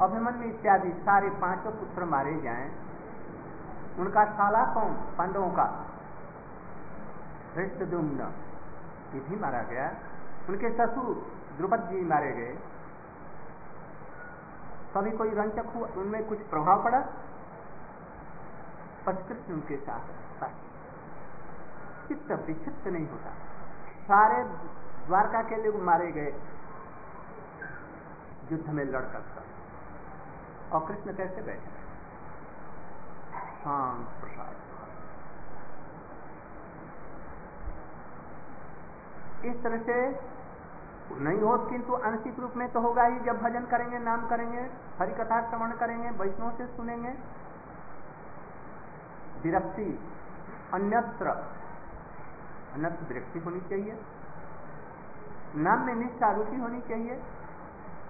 अभिमन्यु 0.00 0.48
इत्यादि 0.48 0.90
सारे 1.02 1.30
पाँचों 1.40 1.70
पुत्र 1.72 2.04
मारे 2.06 2.34
जाएँ। 2.40 2.70
उनका 3.98 4.24
साला 4.32 4.64
कौन 4.74 4.92
पांडवों 5.18 5.50
का 5.50 5.64
हृष्टदुम्न 7.56 8.28
ये 9.14 9.20
भी 9.20 9.36
मारा 9.36 9.62
गया। 9.62 9.90
उनके 10.48 10.70
ससुर 10.70 11.08
द्रुपद 11.56 11.88
जी 11.90 12.04
मारे 12.04 12.30
गए। 12.32 12.54
कभी 14.96 15.10
कोई 15.10 15.30
रंचक 15.30 15.66
हुआ। 15.76 15.88
उनमें 15.88 16.28
कुछ 16.28 16.38
प्रभाव 16.38 16.84
पड़ा। 16.84 17.00
पर 19.06 19.14
कृष्ण 19.14 19.52
उनके 19.52 19.76
साथ 19.76 20.22
चित्त 22.08 22.32
विचित्त 22.32 22.86
नहीं 22.86 23.08
होता। 23.08 23.30
सारे 24.02 24.44
द्वारका 25.06 25.42
के 25.42 25.56
लोग 25.56 25.82
मारे 25.82 26.12
गए। 26.12 26.40
युद्ध 28.52 28.70
में 28.70 28.84
लड़कर 28.84 29.20
सब। 29.20 29.44
और 30.72 30.88
कृष्ण 30.88 31.14
कैसे 31.14 31.42
बैठे? 31.42 31.70
शांत 33.60 34.08
प्रसाद। 34.20 34.56
इस 39.44 39.62
तरह 39.62 39.82
से 39.82 40.12
नहीं 41.14 41.40
हो, 41.40 41.56
किंतु 41.66 41.94
आंशिक 42.02 42.38
रूप 42.40 42.52
में 42.56 42.68
तो 42.72 42.80
होगा 42.80 43.04
ही। 43.04 43.18
जब 43.20 43.40
भजन 43.42 43.64
करेंगे, 43.66 43.98
नाम 44.00 44.26
करेंगे 44.28 44.60
हरि 45.00 45.12
कथा 45.14 45.40
श्रवण 45.50 45.72
करेंगे, 45.76 46.10
वैष्णव 46.18 46.50
से 46.58 46.66
सुनेंगे, 46.68 47.12
विरक्ति 49.42 49.86
अन्यत्र 50.74 51.30
अन्यत्र 52.74 53.04
विरक्ति 53.04 53.38
होनी 53.38 53.60
चाहिए। 53.62 53.98
नाम 55.58 55.86
में 55.86 55.94
निष्ठा 55.94 56.30
रुचि 56.32 56.56
होनी 56.56 56.80
चाहिए। 56.82 57.20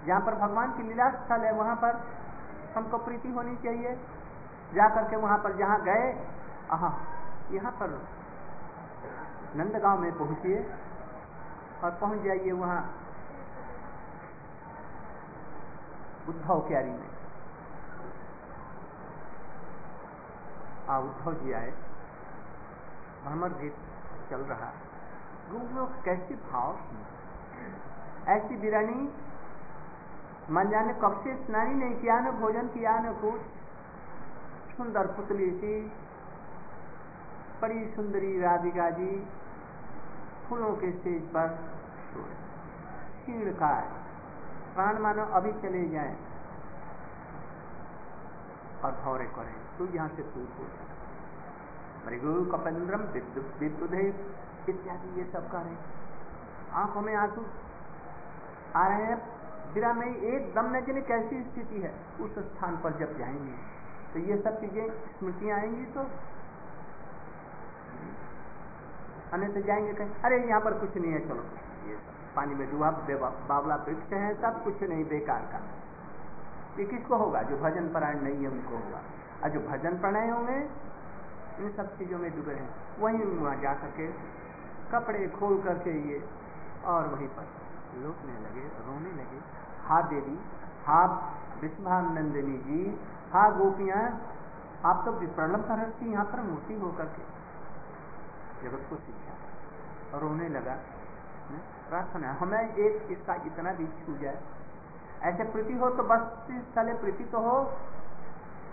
जहाँ 0.05 0.19
पर 0.21 0.35
भगवान 0.37 0.71
की 0.71 0.83
लीला 0.83 1.09
स्थल 1.11 1.41
है, 1.41 1.51
वहाँ 1.53 1.75
पर 1.77 2.01
हमको 2.75 2.97
प्रीति 2.99 3.31
होनी 3.31 3.55
चाहिए। 3.57 3.95
जा 4.73 4.87
करके 4.89 5.15
वहाँ 5.17 5.37
पर 5.37 5.57
जहाँ 5.57 5.81
गए 5.83 6.05
यहाँ 7.51 7.71
पर 7.73 7.89
नंदगांव 9.55 9.99
में 9.99 10.11
पहुंचिए। 10.17 10.59
और 11.83 11.91
पहुँच 11.91 12.21
जाइए 12.21 12.51
वहाँ 12.51 12.99
उद्धव 16.29 16.59
क्यारी 16.59 16.89
में। 16.89 17.09
आ, 20.89 20.97
उद्धव 20.97 21.33
जी 21.33 21.53
आए। 21.53 21.71
भ्रमर 23.25 23.49
गीत 23.49 23.75
चल 24.29 24.41
रहा। 24.41 24.71
गुरु 25.51 25.75
लोग 25.75 26.03
कैसे 26.03 26.35
भाव 26.35 26.77
ऐसी 28.27 28.57
बिरानी, 28.57 29.13
मन 30.49 30.69
जाने 30.69 30.93
कब 30.93 31.21
से 31.23 31.45
स्नान 31.45 31.67
ही 31.67 31.73
नहीं 31.73 31.95
किया, 31.95 32.19
न 32.19 32.31
भोजन 32.31 32.67
किया, 32.67 32.99
न 32.99 33.13
कुछ। 33.13 33.41
सुंदर 34.77 35.07
पुतली 35.07 35.51
सी 35.51 35.91
बड़ी 37.61 37.93
सुंदरी 37.95 38.39
राधिका 38.41 38.89
जी। 38.89 39.27
फूलों 40.49 40.71
के 40.77 40.91
स्टेज 40.91 41.21
पर 41.33 41.47
क्षीण 42.13 43.51
का 43.55 43.73
प्राण 44.75 44.97
मानो 45.01 45.23
अभी 45.37 45.51
चले 45.61 45.83
जाए 45.89 46.15
और 48.83 48.91
भौरे 49.03 49.25
करें। 49.35 49.53
तू 49.77 49.87
यहाँ 49.95 50.09
से 50.09 50.23
तू 50.33 50.41
हो 50.55 50.65
मृगु 52.05 52.33
कपेंद्रम 52.51 53.03
विद्युदेव 53.59 54.69
इत्यादि 54.69 55.19
ये 55.19 55.25
सब 55.33 55.43
करें 55.51 55.77
आँखों 56.81 57.01
में 57.01 57.13
आँसू 57.17 57.45
आ 58.75 58.87
रहे 58.87 59.05
हैं। 59.05 59.17
बिरा 59.73 59.91
में 59.93 60.07
एकदम 60.07 60.75
न 60.75 60.81
जाने 60.85 61.01
कैसी 61.03 61.41
स्थिति 61.43 61.81
है, 61.81 61.91
उस 62.21 62.33
स्थान 62.41 62.73
पर 62.77 62.97
जब 62.99 63.17
जाएँगे 63.17 63.55
तो 64.13 64.19
ये 64.21 64.35
सब 64.41 64.59
चीज़ें, 64.61 64.87
स्मृतियाँ 65.13 65.59
आएँगी 65.59 65.85
तो 65.93 66.01
अन्य 69.33 69.61
जाएँगे 69.61 69.93
कहीं, 69.93 70.09
अरे, 70.25 70.47
यहाँ 70.47 70.61
पर 70.61 70.73
कुछ 70.73 70.97
नहीं 70.97 71.11
है, 71.11 71.27
चलो। 71.27 71.43
ये 71.89 71.97
पानी 72.35 72.55
में 72.55 72.71
डूबा 72.71 72.91
बावला 73.49 73.75
वृक्ष 73.75 74.13
है, 74.13 74.41
सब 74.41 74.63
कुछ 74.63 74.83
नहीं, 74.83 75.05
बेकार 75.05 75.39
का। 75.39 75.61
ये 76.79 76.85
किसको 76.85 77.15
होगा? 77.15 77.41
जो 77.41 77.57
भजन 77.57 77.93
परायण 77.93 78.21
नहीं 78.21 78.43
है, 78.43 78.49
उनको 78.49 78.77
होगा। 78.77 79.01
और 79.43 79.49
जो 79.49 79.59
भजन 79.59 79.97
प्रणय 79.97 80.29
होंगे, 80.29 80.69
इन 81.59 81.73
सब 81.77 81.97
चीज़ों 81.97 82.19
में 82.19 82.35
डूबे 82.35 82.53
हैं। 82.53 82.69
वहीं 82.99 83.19
वहाँ 83.19 83.55
जा 83.55 83.73
करके 83.73 84.07
कपड़े 84.91 85.27
खोल 85.27 85.61
करके 85.61 86.09
ये, 86.09 86.29
और 86.85 87.07
वहीं 87.07 87.27
पर 87.27 87.47
लौटने 87.95 88.33
लगे, 88.33 88.61
रोने 88.61 89.11
लगे। 89.11 89.39
हा 89.83 90.01
देवी, 90.01 90.39
हा 90.85 91.05
विश्वानंदिनी 91.61 92.57
जी, 92.57 92.99
हा 93.33 93.49
गोपियाँ, 93.49 94.21
आप 94.85 95.01
तो 95.05 95.11
विप्रलम 95.11 95.57
तरह 95.57 96.05
यहाँ 96.05 96.25
पर 96.25 96.41
मूर्ति 96.41 96.73
होकर 96.73 97.05
के। 97.05 97.43
जगत 98.63 98.85
को 98.89 98.95
सीखा 98.95 99.22
रोने 100.13 100.49
लगा। 100.49 100.75
प्रार्थना। 101.89 102.31
हमें 102.31 102.75
एक 102.75 103.11
इसका 103.11 103.33
इतना 103.45 103.71
भी 103.73 103.87
छू 103.99 104.17
जाए। 104.17 104.37
ऐसे 105.23 105.43
प्रीति 105.43 105.73
हो 105.73 105.89
तो 105.89 106.03
बस 106.03 106.21
स्थले 106.49 106.93
प्रीति 106.93 107.23
तो 107.23 107.39
हो। 107.39 107.55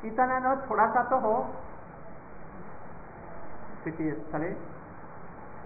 इतना 0.04 0.38
न 0.38 0.54
थोड़ा 0.70 0.87
सा 0.87 1.02
तो 1.04 1.18
हो। 1.18 1.35
प्रीति 3.82 4.11
स्थले 4.12 4.50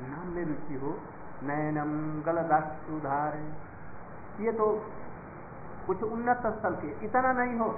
नाम 0.03 0.29
में 0.29 0.45
रुचि 0.45 0.75
हो 0.75 0.97
नयनम 1.43 1.93
गलदास 2.23 2.65
सुधार 2.83 3.37
ये 4.41 4.53
तो 4.53 4.67
कुछ 5.87 6.03
उन्नत 6.03 6.47
स्थल 6.51 6.75
के। 6.75 6.91
इतना 7.07 7.33
नहीं 7.33 7.59
हो। 7.59 7.69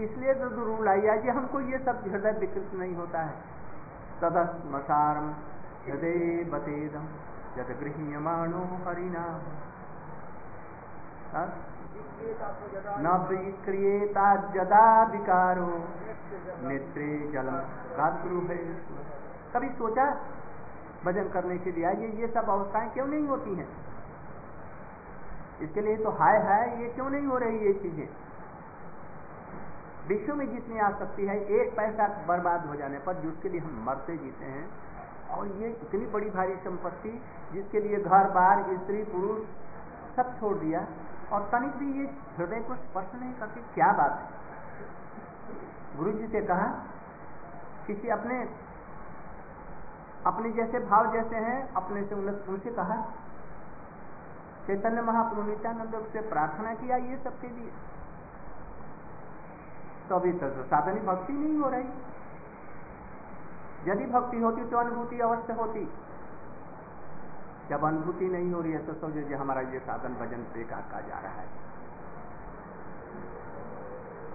इसलिए 0.00 0.34
तो 0.34 0.48
रूल 0.56 0.88
आई 0.88 1.00
है 1.00 1.30
हमको 1.30 1.60
ये 1.60 1.78
सब 1.78 2.02
हृदय 2.06 2.32
विकृत 2.38 2.74
नहीं 2.74 2.94
होता 2.96 3.22
है। 3.22 3.34
तदस्मसारम 4.20 5.32
हृदय 5.86 6.44
बतेदम 6.44 7.04
जद 7.56 7.70
गृह्यमाणो 7.80 8.64
हरिना 8.86 9.24
न 12.98 13.08
नेत्रे 16.68 17.12
जलम 17.32 17.56
गात्रु 17.96 18.40
है 18.40 18.56
कभी 19.54 19.68
सोचा, 19.68 20.04
भजन 21.04 21.28
करने 21.28 21.56
के 21.58 21.70
लिए 21.72 21.84
आइए, 21.84 22.08
ये 22.08 22.26
सब 22.26 22.48
अवस्थाएँ 22.48 22.90
क्यों 22.90 23.06
नहीं 23.06 23.26
होती 23.26 23.54
हैं? 23.54 23.68
इसके 25.60 25.80
लिए 25.80 25.96
तो 25.96 26.10
हाय 26.10 26.38
हाय, 26.38 26.82
ये 26.82 26.88
क्यों 26.88 27.10
नहीं 27.10 27.26
हो 27.26 27.38
रही 27.38 27.58
ये 27.58 27.72
चीज़ें? 27.72 28.08
विश्व 30.08 30.34
में 30.34 30.46
जितनी 30.50 30.78
आ 30.78 30.90
सकती 30.90 31.26
है, 31.26 31.36
एक 31.44 31.76
पैसा 31.76 32.06
बर्बाद 32.28 32.66
हो 32.66 32.74
जाने 32.74 32.98
पर 32.98 33.14
जिसके 33.14 33.48
लिए 33.48 33.60
हम 33.60 33.84
मरते 33.86 34.16
जीते 34.16 34.44
हैं। 34.44 34.68
और 35.30 35.46
ये 35.56 35.68
इतनी 35.72 36.06
बड़ी 36.08 36.30
भारी 36.30 36.56
संपत्ति 36.64 37.10
जिसके 37.52 37.80
लिए 37.80 37.98
घर 37.98 38.30
बार 38.30 38.62
स्त्री, 38.74 39.02
पुरुष 39.04 39.42
सब 40.16 40.38
छोड़ 40.40 40.56
दिया। 40.58 40.86
और 41.32 41.48
तनिक 41.52 41.76
भी 41.76 41.92
ये 41.98 42.06
हृदय 42.36 42.60
को 42.60 42.74
स्पर्श 42.76 43.14
नहीं 43.14 43.32
करती 43.34 43.60
क्या 43.74 43.92
बात 43.92 44.12
है? 44.12 44.24
गुरु 45.96 46.12
जी 46.12 46.26
से 46.28 46.40
कहा, 46.42 46.66
किसी 47.86 48.08
अपने 48.08 48.36
अपने 50.26 50.50
जैसे 50.52 50.78
भाव 50.80 51.12
जैसे 51.12 51.36
हैं, 51.36 51.58
अपने 51.72 52.02
से 52.04 52.14
उनसे 52.14 52.70
कहा, 52.70 52.96
चैतन्य 54.66 55.02
महाप्रभु 55.02 55.42
नित्यानंद 55.42 55.94
से 56.12 56.20
प्रार्थना 56.28 56.74
किया 56.74 56.96
ये 56.96 57.16
सबके 57.24 57.48
लिए। 57.48 57.70
तो 60.08 60.14
अभी 60.16 60.32
तक 60.32 60.56
तो 60.56 60.62
साधनी 60.64 61.00
भक्ति 61.00 61.32
नहीं 61.32 61.58
हो 61.58 61.68
रही। 61.68 61.88
यदि 63.86 64.06
भक्ति 64.08 64.38
होती 64.40 64.64
तो 64.70 64.78
अनुभूति 64.78 65.20
अवश्य 65.20 65.52
होती। 65.54 65.82
जब 67.70 67.84
अनुभूति 67.84 68.28
नहीं 68.28 68.52
हो 68.52 68.60
रही 68.60 68.72
है 68.72 68.78
तो 68.86 68.94
समझो 68.96 69.20
जी 69.22 69.34
हमारा 69.36 69.60
ये 69.70 69.78
साधन 69.80 70.14
भजन 70.16 70.42
बेकार 70.54 70.82
का 70.92 71.00
जा 71.00 71.18
रहा 71.18 71.40
है। 71.40 71.48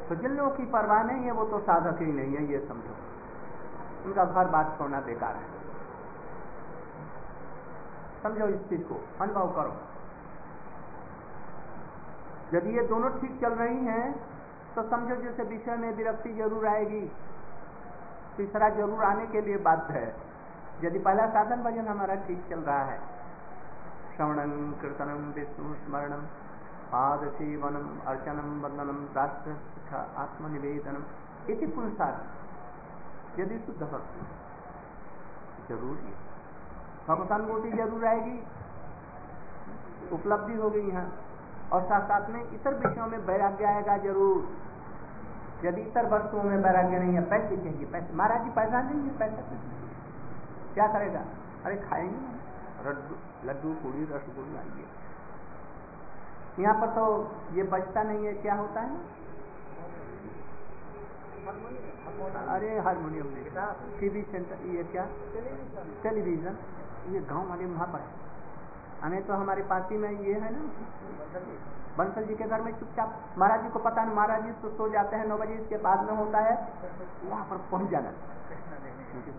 तो 0.08 0.16
जिन 0.16 0.32
लोगों 0.32 0.52
की 0.52 0.66
परवाह 0.72 1.04
नहीं 1.04 1.24
है, 1.24 1.32
वो 1.32 1.44
तो 1.46 1.60
साधक 1.62 2.02
ही 2.02 2.12
नहीं 2.12 2.36
है, 2.36 2.44
ये 2.52 2.60
समझो। 2.68 2.96
उनका 4.06 4.26
घर 4.26 4.50
बात 4.50 4.76
छोड़ना 4.78 5.00
बेकार 5.02 5.36
है। 5.36 5.48
समझो 8.24 8.48
इस 8.50 8.62
चीज़ 8.70 8.84
को, 8.84 9.00
अनुभव 9.22 9.52
करो। 9.56 9.74
यदि 12.54 12.76
ये 12.78 12.88
दोनों 12.88 13.10
ठीक 13.12 13.40
चल 13.42 13.54
रही 13.56 13.86
हैं 13.86 14.08
तो 14.76 14.84
समझो 14.90 15.16
जैसे 15.16 15.44
विषय 15.46 15.76
में 15.78 15.92
विरक्ति 15.96 16.34
ज़रूर 16.34 16.68
आएगी। 16.68 17.02
तीसरा 18.38 18.70
ज़रूर 18.72 19.04
आने 19.06 19.26
के 19.28 19.42
लिए 19.42 19.58
बाध्य 19.66 19.94
है। 19.96 20.10
यदि 20.84 21.00
पहला 21.00 21.26
साधन 21.30 21.64
भजन 21.64 21.88
हमारा 21.88 22.16
ठीक 22.24 22.40
चल 22.50 22.60
रहा 22.62 22.84
है। 22.86 23.00
श्रवणम 24.16 24.72
कीर्तनम 24.82 25.22
विष्णु 25.36 25.74
स्मरणम 25.76 26.22
पाद 26.88 27.22
सेवनम 27.38 27.88
अर्चनम 28.08 28.50
वंदनम 28.64 29.00
दास्य 29.16 29.56
आत्मनिवेदनम 30.18 31.04
इति 31.52 31.68
पुरुषार्थ 31.68 33.40
यदि 33.40 33.58
शुद्ध 33.60 33.82
भक्ति, 33.82 34.22
ज़रूरी 35.68 36.14
भगवतानुभूति 37.08 37.72
ज़रूर 37.74 38.06
आएगी, 38.08 38.38
उपलब्धि 40.14 40.56
होगी 40.56 40.82
यहाँ। 40.82 41.08
और 41.74 41.82
साथ 41.84 42.04
साथ 42.08 42.30
में 42.30 42.42
इतर 42.44 42.74
विषयों 42.78 43.08
में 43.08 43.18
वैराग्य 43.28 43.66
आएगा 43.66 43.98
ज़रूर। 44.00 44.40
यदि 45.64 45.82
इतर 45.82 46.06
वस्तुओं 46.06 46.44
में 46.44 46.58
वैराग्य 46.58 47.00
नहीं 47.00 47.14
है, 47.14 47.22
पैसे 47.30 47.58
चाहिए, 47.58 47.86
पैसे। 47.86 48.14
महाराज 48.14 48.44
जी, 48.44 48.50
पैसा 48.50 48.82
नहीं 48.82 49.02
है, 49.02 49.18
पैसा 49.18 49.42
क्या 50.74 50.88
करेगा? 50.88 51.22
अरे 51.66 51.76
खाएँगे 51.78 52.36
लड्डू, 53.48 53.74
पूड़ी, 53.74 54.04
रसगुल्ला 54.06 54.62
ये 54.62 54.86
यहाँ 56.60 56.82
पर 56.82 56.88
तो 56.88 57.06
ये 57.54 57.64
बचता 57.64 58.04
नहीं 58.04 58.26
है, 58.26 58.34
क्या 58.34 58.56
होता 58.56 58.82
है? 58.82 58.98
अरे 62.48 62.80
हारमोनियम 62.80 63.28
नहीं। 63.28 64.00
टीवी 64.00 64.22
सेंटर, 64.22 64.66
ये 64.68 64.84
क्या? 64.84 65.06
टेलीविज़न। 66.04 66.58
ये 67.10 67.20
गाँव 67.22 67.50
वाले 67.50 67.66
वहाँ 67.66 67.88
पर 67.88 68.00
है। 68.00 68.08
हमें 69.02 69.26
तो 69.26 69.34
हमारे 69.34 69.64
पार्टी 69.64 69.98
में 69.98 70.10
ये 70.10 70.34
है 70.34 70.50
ना। 70.54 70.62
बंसल 71.98 72.26
जी 72.26 72.36
के 72.36 72.44
घर 72.46 72.62
में 72.62 72.72
चुपचाप, 72.80 73.10
महाराज 73.38 73.62
जी 73.64 73.70
को 73.70 73.80
पता 73.80 74.04
नहीं, 74.04 74.16
महाराज 74.16 74.44
जी 74.44 74.52
तो 74.62 74.70
सो 74.78 74.88
जाते 74.92 75.16
हैं 75.16 75.26
नौ 75.28 75.38
बजे, 75.38 75.54
इसके 75.56 75.78
बाद 75.80 76.00
में 76.04 76.16
होता 76.18 76.40
है। 76.40 76.56
वहाँ 77.24 77.46
पर 77.50 77.58
पहुँच 77.72 77.90
जाना। 77.92 78.12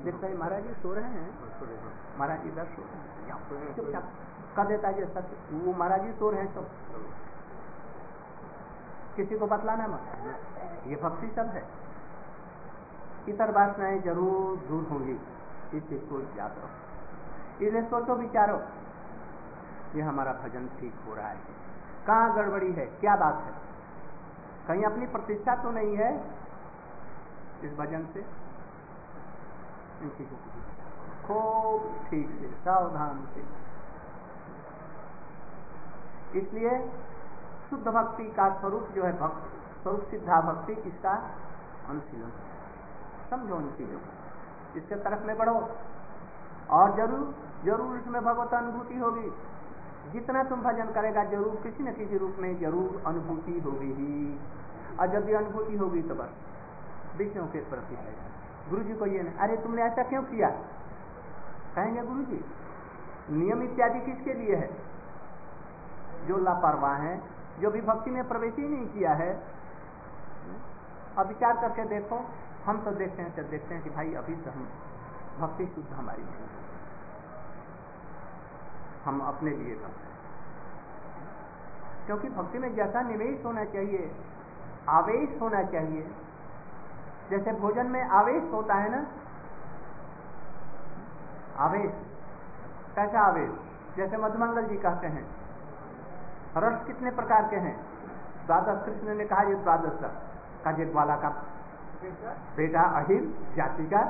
देखता 0.05 0.27
है 0.27 0.37
महाराज 0.37 0.63
जी 0.63 0.75
सो 0.83 0.93
रहे 0.95 1.05
हैं। 1.05 1.29
महाराज 2.19 2.43
जी 2.43 2.49
इधर 2.49 2.67
सो 2.67 2.83
चुपचाप 3.77 4.05
कर 4.57 4.67
देता 4.67 4.89
है 4.89 5.07
सत्य 5.07 5.37
वो 5.55 5.73
महाराज 5.73 6.03
जी 6.03 6.13
सो 6.19 6.31
रहे 6.31 6.41
हैं 6.41 6.55
सब। 6.55 6.67
किसी 9.17 9.39
को 9.39 9.47
बतलाना 9.47 9.87
मत 9.87 10.87
ये 10.87 10.97
भक्ति 11.03 11.29
सब 11.37 11.51
है। 11.55 11.65
इतर 13.29 13.51
वासनाएँ 13.51 14.01
ज़रूर 14.03 14.57
दूर 14.67 14.83
होंगी। 14.91 15.19
इस 15.77 15.83
चीज़ 15.89 16.03
को 16.11 16.21
याद 16.39 16.59
रखो। 16.59 17.65
इसलिए 17.65 17.83
सोचो 17.85 18.15
विचारो। 18.17 18.59
ये 19.95 20.03
हमारा 20.03 20.33
भजन 20.43 20.69
ठीक 20.81 20.95
हो 21.07 21.15
रहा 21.15 21.29
है। 21.29 21.65
कहाँ 22.07 22.35
गड़बड़ी 22.35 22.73
है? 22.73 22.87
क्या 23.01 23.15
बात 23.17 23.43
है? 23.45 23.53
कहीं 24.69 24.85
अपनी 24.85 25.07
प्रतिष्ठा 25.07 25.55
तो 25.55 25.71
नहीं 25.71 25.97
है 25.97 26.11
इस 27.65 27.73
भजन 27.73 28.07
से? 28.15 28.23
खूब 31.27 31.85
ठीक 32.11 32.29
से, 32.41 32.49
सावधान 32.65 33.25
से। 33.35 33.41
इसलिए 36.39 36.73
शुद्ध 37.71 37.87
भक्ति 37.89 38.25
का 38.33 38.49
स्वरूप 38.61 38.89
जो 38.95 39.05
है 39.05 39.13
भक्त, 39.21 39.43
स्वरूप 39.83 40.03
सिद्धा 40.11 40.41
भक्ति 40.41 40.73
इसका 40.89 41.15
अनुशीलन। 41.89 42.33
समझो 43.31 43.57
उन 43.57 43.69
चीज़ों 43.71 43.99
को 43.99 44.79
इसके 44.79 44.97
तरफ़ 45.05 45.27
में 45.27 45.37
बढ़ो। 45.39 45.59
और 46.71 46.97
ज़रूर 46.97 47.35
ज़रूर 47.65 47.97
इसमें 47.97 48.23
भगवत 48.25 48.55
अनुभूति 48.55 48.99
होगी। 48.99 49.29
जितना 50.13 50.43
तुम 50.45 50.63
भजन 50.63 50.93
करेगा 50.93 51.25
ज़रूर 51.27 51.61
किसी 51.63 51.83
न 51.83 51.93
किसी 51.95 52.19
रूप 52.19 52.37
में 52.41 52.59
ज़रूर 52.61 53.03
अनुभूति 53.07 53.59
होगी 53.61 53.93
ही। 53.93 54.39
और 54.97 55.07
जब 55.13 55.25
भी 55.27 55.33
अनुभूति 55.35 55.77
होगी 55.77 56.03
तो 56.03 56.15
बस 56.15 57.17
विषयों 57.17 57.47
के 57.47 57.61
प्रति 57.71 57.95
है। 57.97 58.15
गुरु 58.71 58.83
जी 58.83 58.95
को 58.95 59.07
ये 59.07 59.23
नहीं 59.23 59.35
अरे 59.37 59.57
तुमने 59.59 59.83
ऐसा 59.83 60.03
क्यों 60.05 60.23
किया? 60.25 60.49
कहेंगे 61.77 62.03
गुरु 62.03 62.23
जी 62.25 62.41
नियम 63.33 63.63
इत्यादि 63.63 64.01
किसके 64.03 64.35
लिए 64.35 64.57
है? 64.57 64.71
जो 66.27 66.39
लापरवाह 66.41 66.97
है, 66.99 67.21
जो 67.61 67.71
भी 67.71 67.81
भक्ति 67.83 68.11
में 68.11 68.27
प्रवेश 68.29 68.55
ही 68.57 68.69
नहीं 68.69 68.87
किया 68.89 69.13
है। 69.15 69.31
अब 71.17 71.29
विचार 71.29 71.57
करके 71.59 71.85
देखो, 71.89 72.21
हम 72.67 72.81
तो 72.85 72.91
देखते 72.93 73.23
हैं 73.23 73.35
जब 73.37 73.51
देखते 73.51 73.75
हैं 73.75 73.83
कि 73.83 73.91
भाई 73.91 74.15
अभी 74.15 74.35
तो 74.37 74.51
हम 74.51 74.69
भक्ति 75.41 75.67
शुद्ध 75.67 75.93
हमारी 75.93 76.23
नहीं 76.23 76.56
हम 79.07 79.21
अपने 79.21 79.51
लिए 79.51 79.75
करते 79.75 80.01
हैं 80.01 80.15
क्योंकि 82.07 82.29
भक्ति 82.29 82.59
में 82.59 82.75
जैसा 82.75 83.01
निवेश 83.03 83.45
होना 83.45 83.65
चाहिए, 83.65 84.11
आवेश 84.89 85.41
होना 85.41 85.63
चाहिए। 85.63 86.11
जैसे 87.31 87.53
भोजन 87.53 87.87
में 87.87 88.03
आवेश 88.03 88.53
होता 88.53 88.75
है 88.75 88.91
ना? 88.91 89.07
आवेश, 91.59 91.93
कैसा 92.97 93.21
आवेश? 93.21 93.51
जैसे 93.97 94.17
मधुमंगल 94.17 94.63
जी 94.63 94.77
कहते 94.77 95.07
हैं, 95.07 95.27
रस 96.57 96.87
कितने 96.87 97.11
प्रकार 97.11 97.49
के 97.49 97.57
हैं? 97.57 97.77
द्वादश, 98.47 98.85
कृष्ण 98.85 99.15
ने 99.15 99.25
कहा, 99.25 99.43
ये 99.43 99.55
द्वादश 99.55 99.99
का 100.01 100.85
वाला 100.95 101.17
का 101.17 101.29
बेटा 102.57 102.83
अहिल 103.01 103.35
जाति 103.57 103.87
का 103.87 104.03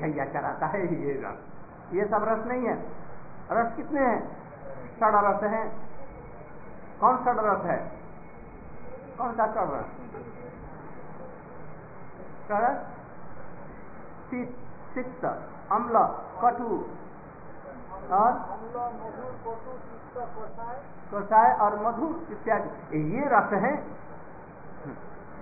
गैया 0.00 0.24
चराता 0.24 0.66
है, 0.66 0.80
ये 1.02 1.12
रस। 1.24 1.38
ये 1.94 2.04
सब 2.04 2.24
रस 2.28 2.46
नहीं 2.46 2.66
है। 2.66 3.03
रस 3.52 3.76
कितने 3.76 4.00
हैं 4.00 4.18
रस 5.02 5.42
है? 5.42 5.64
कौन 7.00 7.16
षड 7.16 7.38
रस 7.38 7.64
है? 7.64 7.78
कौन 9.18 9.32
सा 9.32 9.46
षड 9.46 9.72
रस 9.72 9.88
सिक्त 14.94 15.24
अम्ल 15.72 15.98
कटु। 16.42 16.70
और? 18.14 18.32
कषाय 21.14 21.52
और 21.60 21.78
मधुर 21.86 22.32
इत्यादि। 22.32 22.98
ये 22.98 23.28
रस 23.28 23.52
है। 23.52 23.72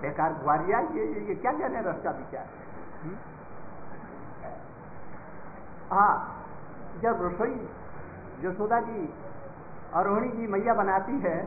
बेकार 0.01 0.33
ग्वारिया 0.33 0.79
ये, 0.79 1.05
ये, 1.05 1.21
ये 1.27 1.35
क्या 1.35 1.51
जाने 1.51 1.81
रस 1.81 2.03
का 2.03 2.11
विचार 2.11 2.47
हाँ 5.91 6.45
जब 7.01 7.21
रसोई 7.21 7.69
यशोदा 8.43 8.79
जी 8.79 9.13
और 9.93 10.07
रोहिणी 10.07 10.31
जी 10.31 10.47
मैया 10.47 10.73
बनाती 10.73 11.19
है, 11.19 11.37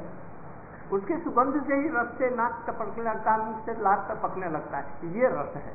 उसके 0.92 1.18
सुगंध 1.18 1.62
से 1.66 1.74
ही 1.74 1.88
रस 1.88 2.10
से 2.18 2.30
नाक 2.30 2.64
टपकने 2.66 3.04
लगता 3.04 3.32
है 3.32 3.44
मुख 3.44 3.64
से 3.64 3.72
लाक 3.82 4.06
टपकने 4.10 4.48
लगता 4.48 4.78
है। 4.78 5.12
ये 5.12 5.28
रस 5.28 5.56
है। 5.56 5.74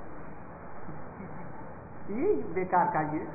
ये 2.11 2.33
बेकार 2.53 2.85
का 2.85 3.01
ये। 3.13 3.27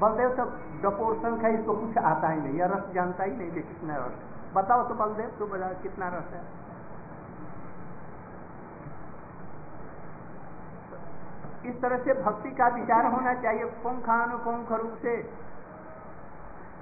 बलदेव 0.00 0.30
तो 0.30 0.44
डपोर 0.82 1.16
संख्या 1.16 1.50
इसको 1.50 1.74
कुछ 1.76 1.98
आता 1.98 2.28
ही 2.28 2.40
नहीं, 2.40 2.58
या 2.58 2.66
रस 2.66 2.92
जानता 2.94 3.24
ही 3.24 3.36
नहीं 3.36 3.50
कि 3.50 3.60
कितना 3.62 3.96
रस 3.96 4.12
है। 4.12 4.52
बताओ 4.54 4.88
तो 4.88 4.94
बलदेव, 4.94 5.30
तू 5.38 5.46
बता 5.46 5.72
कितना 5.82 6.08
रस 6.08 6.32
है। 6.32 6.40
इस 11.70 11.80
तरह 11.82 11.98
से 11.98 12.14
भक्ति 12.22 12.50
का 12.50 12.68
विचार 12.68 13.06
होना 13.06 13.34
चाहिए, 13.34 13.64
पुंखानुपुंख 13.82 14.72
रूप 14.72 14.94
से। 15.02 15.16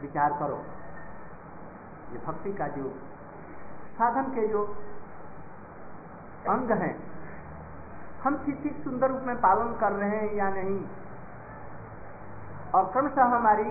विचार 0.01 0.33
करो। 0.33 0.57
ये 2.13 2.19
भक्ति 2.27 2.53
का 2.53 2.67
जो 2.69 2.89
साधन 3.99 4.31
के 4.31 4.47
जो 4.49 4.65
अंग 6.49 6.71
हैं, 6.73 6.95
हम 8.23 8.37
ठीक 8.37 8.81
सुंदर 8.85 9.11
रूप 9.11 9.23
में 9.23 9.37
पालन 9.37 9.73
कर 9.81 9.93
रहे 9.93 10.17
हैं 10.17 10.35
या 10.35 10.49
नहीं? 10.51 10.81
और 12.75 12.85
क्रमशः 12.93 13.25
हमारी 13.25 13.71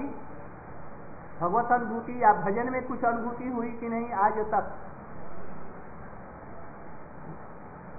भगवत 1.41 1.71
अनुभूति 1.71 2.23
या 2.23 2.33
भजन 2.33 2.71
में 2.71 2.81
कुछ 2.87 3.03
अनुभूति 3.03 3.49
हुई 3.49 3.71
कि 3.71 3.89
नहीं 3.89 4.11
आज 4.23 4.39
तक? 4.51 4.71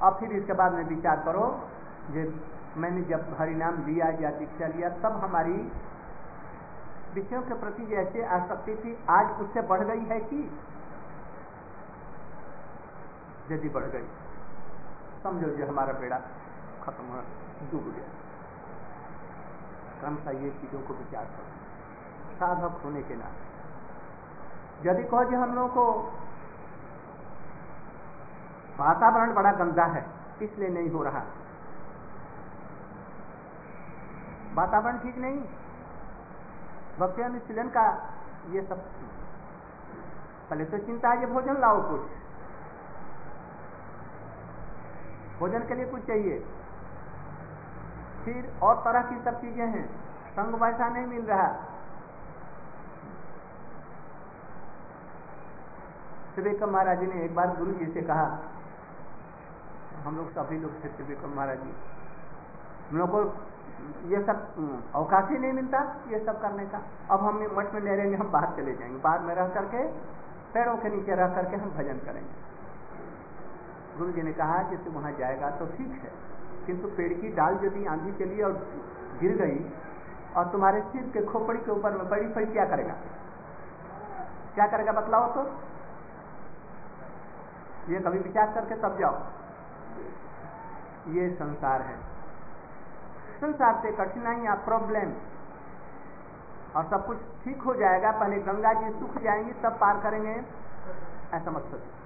और 0.03 0.17
फिर 0.21 0.33
इसके 0.33 0.53
बाद 0.53 0.73
में 0.73 0.85
विचार 0.85 1.23
करो 1.25 1.47
जो 2.11 2.23
मैंने 2.77 3.03
जब 3.03 3.37
हरिनाम 3.39 3.87
लिया 3.87 4.07
या 4.21 4.31
दीक्षा 4.31 4.67
लिया, 4.67 4.89
तब 4.89 5.21
हमारी 5.25 5.57
विषयों 7.15 7.43
के 7.43 7.55
प्रति 7.55 7.87
जैसे 7.87 8.25
आसक्ति 8.25 8.75
थी, 8.75 8.99
आज 9.11 9.41
उससे 9.41 9.63
बढ़ 9.63 9.81
गई 9.81 10.05
है 10.05 10.21
कि 10.21 10.59
यदि 13.51 13.69
बढ़ 13.69 13.85
गई, 13.85 14.07
समझो 15.23 15.49
जो 15.49 15.67
हमारा 15.67 15.93
बेड़ा 15.93 16.19
खत्म 16.83 17.05
हो 17.05 17.23
डूब 17.73 17.85
गया। 17.85 18.09
क्रमशः 20.01 20.31
ये 20.31 20.51
चीज़ों 20.51 20.81
को 20.81 20.95
विचार 20.95 21.25
करो। 21.25 22.37
साधक 22.37 22.85
होने 22.85 23.03
के 23.03 23.15
नाते। 23.15 24.89
यदि 24.89 25.03
कहो 25.03 25.25
कि 25.29 25.35
हम 25.35 25.55
लोगों 25.55 25.69
को 25.69 25.93
वातावरण 28.79 29.35
बड़ा 29.35 29.53
गंदा 29.53 29.85
है, 29.85 30.07
इसलिए 30.43 30.69
नहीं 30.69 30.91
हो 30.91 31.03
रहा। 31.03 31.23
वातावरण 34.55 34.99
ठीक 34.99 35.19
नहीं। 35.19 35.45
भक्ति 37.01 37.23
अनुशीलन 37.23 37.69
का 37.69 37.85
ये 38.51 38.63
सब 38.63 38.81
पहले 40.51 40.65
तो 40.67 40.79
चिंता 40.87 41.11
है 41.11 41.21
ये 41.21 41.27
भोजन 41.27 41.61
लाओ 41.61 41.83
कुछ। 41.91 42.01
भोजन 45.39 45.67
के 45.69 45.75
लिए 45.75 45.87
कुछ 45.87 46.07
चाहिए। 46.07 46.39
फिर 48.25 48.53
और 48.63 48.75
तरह 48.85 49.03
की 49.03 49.21
सब 49.25 49.41
चीज़ें 49.41 49.67
हैं। 49.69 49.87
संग 50.31 50.55
वैसा 50.63 50.89
नहीं 50.89 51.07
मिल 51.07 51.25
रहा। 51.27 51.47
त्रिविक्रम 56.35 56.71
महाराज 56.71 56.99
जी 57.01 57.07
ने 57.07 57.23
एक 57.25 57.35
बार 57.35 57.57
गुरु 57.57 57.73
जी 57.75 57.87
से 57.93 58.03
कहा, 58.03 58.27
हम 60.05 60.17
लोग 60.17 60.31
सभी 60.33 60.59
लोग 60.59 60.75
थे 60.85 60.89
त्रिविक्रम 60.91 61.33
महाराज 61.37 61.59
जी। 61.59 61.73
हम 62.91 62.99
लोग 62.99 63.11
को 63.11 63.25
ये 64.07 64.23
सब 64.25 64.39
अवकाश 64.95 65.31
ही 65.31 65.39
नहीं 65.39 65.53
मिलता 65.53 65.81
ये 66.09 66.19
सब 66.25 66.41
करने 66.43 66.65
का। 66.67 66.81
अब 67.11 67.21
हम 67.21 67.43
मठ 67.57 67.75
में 67.75 67.81
ले 67.81 67.97
रहेंगे 67.97 68.17
हम 68.17 68.31
बाहर 68.33 68.57
चले 68.57 68.75
जाएँगे। 68.75 68.99
बाहर 68.99 69.21
में 69.21 69.35
रह 69.35 69.49
करके 69.51 69.87
पेड़ों 70.55 70.77
के 70.77 70.89
नीचे 70.89 71.15
रह 71.15 71.29
करके 71.35 71.57
हम 71.57 71.71
भजन 71.71 71.99
करेंगे। 72.07 72.35
गुरु 73.99 74.13
जी 74.13 74.23
ने 74.23 74.33
कहा 74.33 74.59
कि 74.63 74.77
तू 74.77 74.91
वहाँ 74.91 75.13
जाएगा 75.13 75.51
तो 75.51 75.67
ठीक 75.69 75.93
है, 76.05 76.11
किंतु 76.67 76.89
पेड़ 76.89 77.13
की 77.13 77.29
डाल 77.35 77.59
यदि 77.65 77.85
आंधी 77.87 78.13
चली 78.15 78.43
और 78.43 78.53
गिर 79.21 79.37
गई, 79.37 79.59
और 80.37 80.45
तुम्हारे 80.49 80.81
सिर 80.83 81.03
के 81.13 81.25
खोपड़ी 81.25 81.59
के 81.61 81.71
ऊपर 81.71 81.91
में 81.93 82.09
पड़ी 82.09 82.29
पड़ी 82.29 82.47
क्या 82.49 82.65
करेगा? 82.67 82.95
क्या 84.55 84.67
करेगा 84.67 84.93
बतलाओ 84.93 85.27
तो? 85.35 85.43
ये 87.89 88.01
कभी 88.01 88.19
विचार 88.19 88.53
करके 88.55 88.75
तब 88.83 88.99
जाओ। 88.99 89.17
ये 91.13 91.31
संसार 91.35 91.83
है। 91.83 91.97
संसार 93.41 93.79
से 93.83 93.93
कठिनाइयाँ 93.99 94.57
प्रॉब्लम 94.65 95.13
और 96.77 96.85
सब 96.91 97.07
कुछ 97.07 97.19
ठीक 97.45 97.63
हो 97.63 97.75
जाएगा, 97.75 98.11
पहले 98.13 98.37
गंगा 98.43 98.73
जी 98.73 98.91
सूख 98.99 99.23
जाएँगी, 99.23 99.53
तब 99.63 99.79
पार 99.81 100.01
करेंगे। 100.03 100.35
ऐसा 101.33 101.51
मत 101.51 101.65
सोचो 101.71 101.99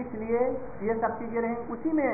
इसलिए 0.00 0.38
ये 0.82 0.94
सब 1.00 1.18
चीज़ें 1.18 1.40
रहें, 1.40 1.56
उसी 1.68 1.92
में 1.92 2.10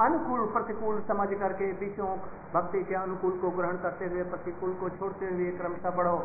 अनुकूल, 0.00 0.40
प्रतिकूल 0.52 1.00
समझ 1.08 1.28
करके 1.34 1.70
विषयों, 1.74 2.16
भक्ति 2.54 2.82
के 2.84 2.94
अनुकूल 2.94 3.38
को 3.40 3.50
ग्रहण 3.50 3.76
करते 3.78 4.04
हुए, 4.04 4.22
प्रतिकूल 4.24 4.72
को 4.74 4.88
छोड़ते 4.90 5.26
हुए 5.26 5.50
क्रमशः 5.58 5.96
बढ़ो। 5.96 6.18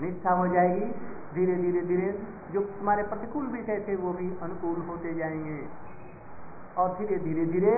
निष्ठा 0.00 0.32
हो 0.32 0.46
जाएगी 0.48 0.86
धीरे 1.34 1.54
धीरे 1.54 1.80
धीरे 1.86 2.10
जो 2.52 2.60
तुम्हारे 2.60 3.02
प्रतिकूल 3.04 3.46
विषय 3.48 3.84
थे, 3.88 3.96
वो 3.96 4.12
भी 4.12 4.28
अनुकूल 4.42 4.80
होते 4.88 5.14
जाएँगे। 5.14 5.56
और 6.78 6.92
धीरे 6.98 7.16
धीरे 7.18 7.44
धीरे, 7.46 7.76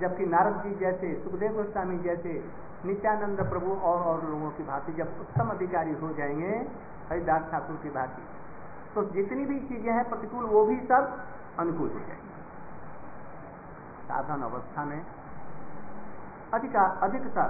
जबकि 0.00 0.26
नारद 0.26 0.56
जी 0.62 0.74
जैसे, 0.74 1.14
सुखदेव 1.24 1.52
गोस्वामी 1.52 1.98
जैसे 1.98 2.32
नित्यानंद 2.84 3.40
प्रभु 3.42 3.70
और 3.82 4.00
और 4.00 4.24
लोगों 4.24 4.50
की 4.50 4.62
भांति 4.62 4.92
जब 4.92 5.08
उत्तम 5.20 5.48
अधिकारी 5.48 5.92
हो 5.92 6.12
जाएँगे, 6.12 6.52
हरिदास 7.10 7.50
ठाकुर 7.50 7.76
की 7.76 7.90
भांति 7.90 8.22
तो 8.94 9.04
जितनी 9.04 9.44
भी 9.44 9.58
चीज़ें 9.60 9.92
हैं 9.92 10.08
प्रतिकूल, 10.08 10.44
वो 10.44 10.64
भी 10.64 10.76
सब 10.80 11.18
अनुकूल 11.58 11.88
हो 11.88 11.98
जाएँगे। 11.98 12.36
साधन 14.08 14.42
अवस्था 14.42 14.84
में 14.84 15.00
अधिक 16.54 16.76
अधिकतर 16.76 17.48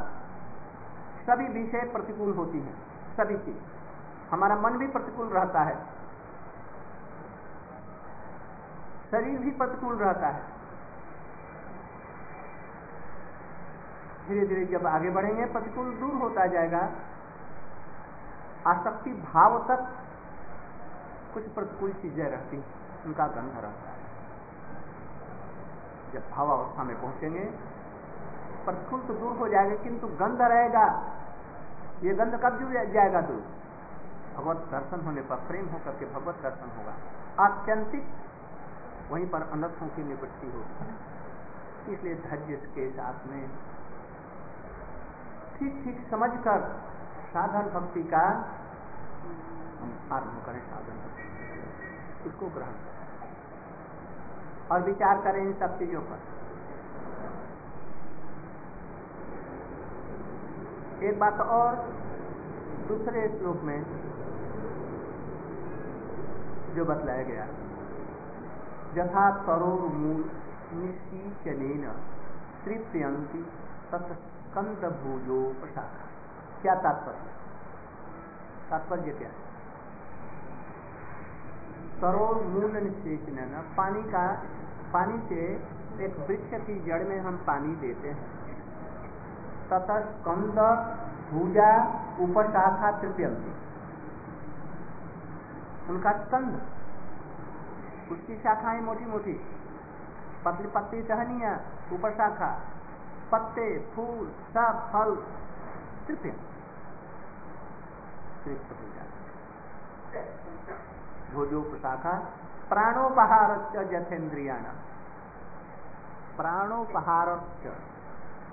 सभी 1.27 1.49
विषय 1.49 1.81
प्रतिकूल 1.93 2.33
होती 2.35 2.59
हैं, 2.59 2.75
सभी 3.17 3.37
चीज़। 3.37 3.57
हमारा 4.31 4.57
मन 4.57 4.79
भी 4.79 4.87
प्रतिकूल 4.87 5.29
रहता 5.29 5.61
है। 5.61 5.77
शरीर 9.11 9.39
भी 9.39 9.51
प्रतिकूल 9.51 9.97
रहता 9.97 10.29
है। 10.29 10.43
धीरे 14.29 14.47
धीरे 14.47 14.65
जब 14.65 14.87
आगे 14.87 15.11
बढ़ेंगे, 15.11 15.45
प्रतिकूल 15.45 15.91
दूर 15.95 16.15
होता 16.15 16.47
जाएगा। 16.47 16.81
आसक्ति 18.67 19.11
भाव 19.11 19.59
तक 19.69 19.87
कुछ 21.35 21.45
प्रतिकूल 21.49 21.93
चीज़ें 21.93 22.25
रहती 22.25 22.65
उनका 23.07 23.27
गंध 23.27 23.53
रहता 23.55 23.91
है। 23.91 23.97
जब 26.13 26.31
भाव 26.31 26.51
अवस्था 26.51 26.85
में 26.85 27.01
पहुँचेंगे, 27.03 27.45
प्रतिकूल 28.65 29.01
तो 29.01 29.15
दूर 29.15 29.37
हो 29.37 29.49
जाएगा, 29.49 29.75
किंतु 29.75 30.07
गंध 30.07 30.43
रहेगा। 30.43 30.87
ये 32.03 32.15
गंध 32.15 32.41
कब 32.45 32.59
जुड़ 32.59 32.87
जाएगा 32.93 33.21
दूर? 33.21 33.43
भगवत 34.37 34.57
दर्शन 34.71 35.01
होने 35.05 35.21
पर, 35.21 35.37
प्रेम 35.37 35.67
होकर 35.69 35.91
के 35.91 36.07
भगवत 36.07 36.35
दर्शन 36.43 36.69
होगा। 36.79 36.95
आत्यंतिक 37.45 38.05
वहीं 39.11 39.29
पर 39.29 39.43
अनर्थों 39.43 39.89
की 39.89 40.03
निवृत्ति 40.05 40.47
होगी। 40.47 41.95
इसलिए 41.95 42.15
धैर्य 42.15 42.57
के 42.57 42.91
साथ 42.91 43.27
में। 43.27 43.51
ठीक 45.59 45.85
ठीक 45.85 46.11
समझकर 46.11 46.81
साधन 47.29 47.81
भक्ति 47.81 48.03
का 48.03 48.27
हम 49.81 50.09
आरंभ 50.13 50.43
करें, 50.47 50.61
साधन 50.61 50.97
भक्ति। 50.97 52.29
उसको 52.29 52.47
ग्रहण 52.47 52.73
करें। 52.73 52.89
और 54.71 54.83
विचार 54.83 55.21
करें 55.23 55.43
इन 55.43 55.55
सब 55.55 55.79
चीज़ों 55.79 56.01
पर। 56.01 56.19
एक 61.05 61.19
बात 61.19 61.41
और, 61.41 61.75
दूसरे 62.89 63.39
श्लोक 63.39 63.61
में 63.61 63.83
जो 66.75 66.85
बतलाया 66.85 67.23
गया। 67.23 67.68
यथा 68.95 69.31
तरोर 69.31 69.81
मूल 69.81 70.31
निशीचन 70.73 71.95
तृप्यंती 72.65 73.47
भूजो 74.85 75.55
प्रसाद। 75.61 75.89
क्या 76.63 76.75
तात्पर्य? 76.75 77.19
तात्पर्य 78.71 79.13
क्या 79.13 79.29
है? 79.29 79.49
तरोर 82.01 82.43
मूल 82.43 82.77
निषेचन 82.77 83.75
पानी 83.77 84.03
का, 84.03 84.43
पानी 84.93 85.29
से 85.29 85.69
एक 86.01 86.17
वृक्ष 86.19 86.67
की 86.67 86.81
जड़ 86.81 87.05
में 87.05 87.21
हम 87.21 87.37
पानी 87.37 87.75
देते 87.75 88.09
हैं। 88.09 88.39
तथा 89.69 90.01
स्कंद 90.01 90.59
भूजा 91.31 91.87
उपशाखा 92.21 92.91
तृप्यंती 92.91 93.53
उनका 95.93 96.13
स्कंद 96.13 96.63
उसकी 98.13 98.37
शाखाएँ 98.39 98.81
मोटी 98.81 99.05
मोटी 99.05 99.33
पतली 100.45 100.67
पतली 100.67 101.03
टहनिया, 101.03 101.61
ऊपर 101.93 102.13
शाखा। 102.15 102.61
पत्ते, 103.33 103.93
फूल, 103.97 104.33
सब 104.55 104.91
फल 104.93 105.15
तृप्य 106.07 106.31
भोजोपशाखा 111.35 112.13
प्राणोपहार 112.69 113.71
जथेन्द्रियाण। 113.87 114.63
प्राणोपहार 116.37 117.27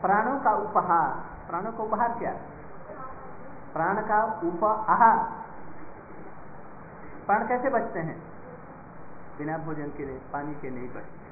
प्राणों 0.02 0.40
का 0.40 0.52
उपहार। 0.52 1.16
प्राणों 1.48 1.72
का 1.72 1.84
उपहार 1.84 2.20
क्या? 2.20 2.32
प्राण 3.74 4.02
का 4.02 4.24
उपहार। 4.44 5.18
प्राण 7.28 7.48
कैसे 7.48 7.70
बचते 7.70 8.00
हैं? 8.00 8.35
बिना 9.38 9.58
भोजन 9.68 9.90
के 9.98 10.06
नहीं 10.06 10.20
पानी 10.34 10.54
के 10.56 10.70
नहीं 10.70 10.90
बचते 10.90 11.24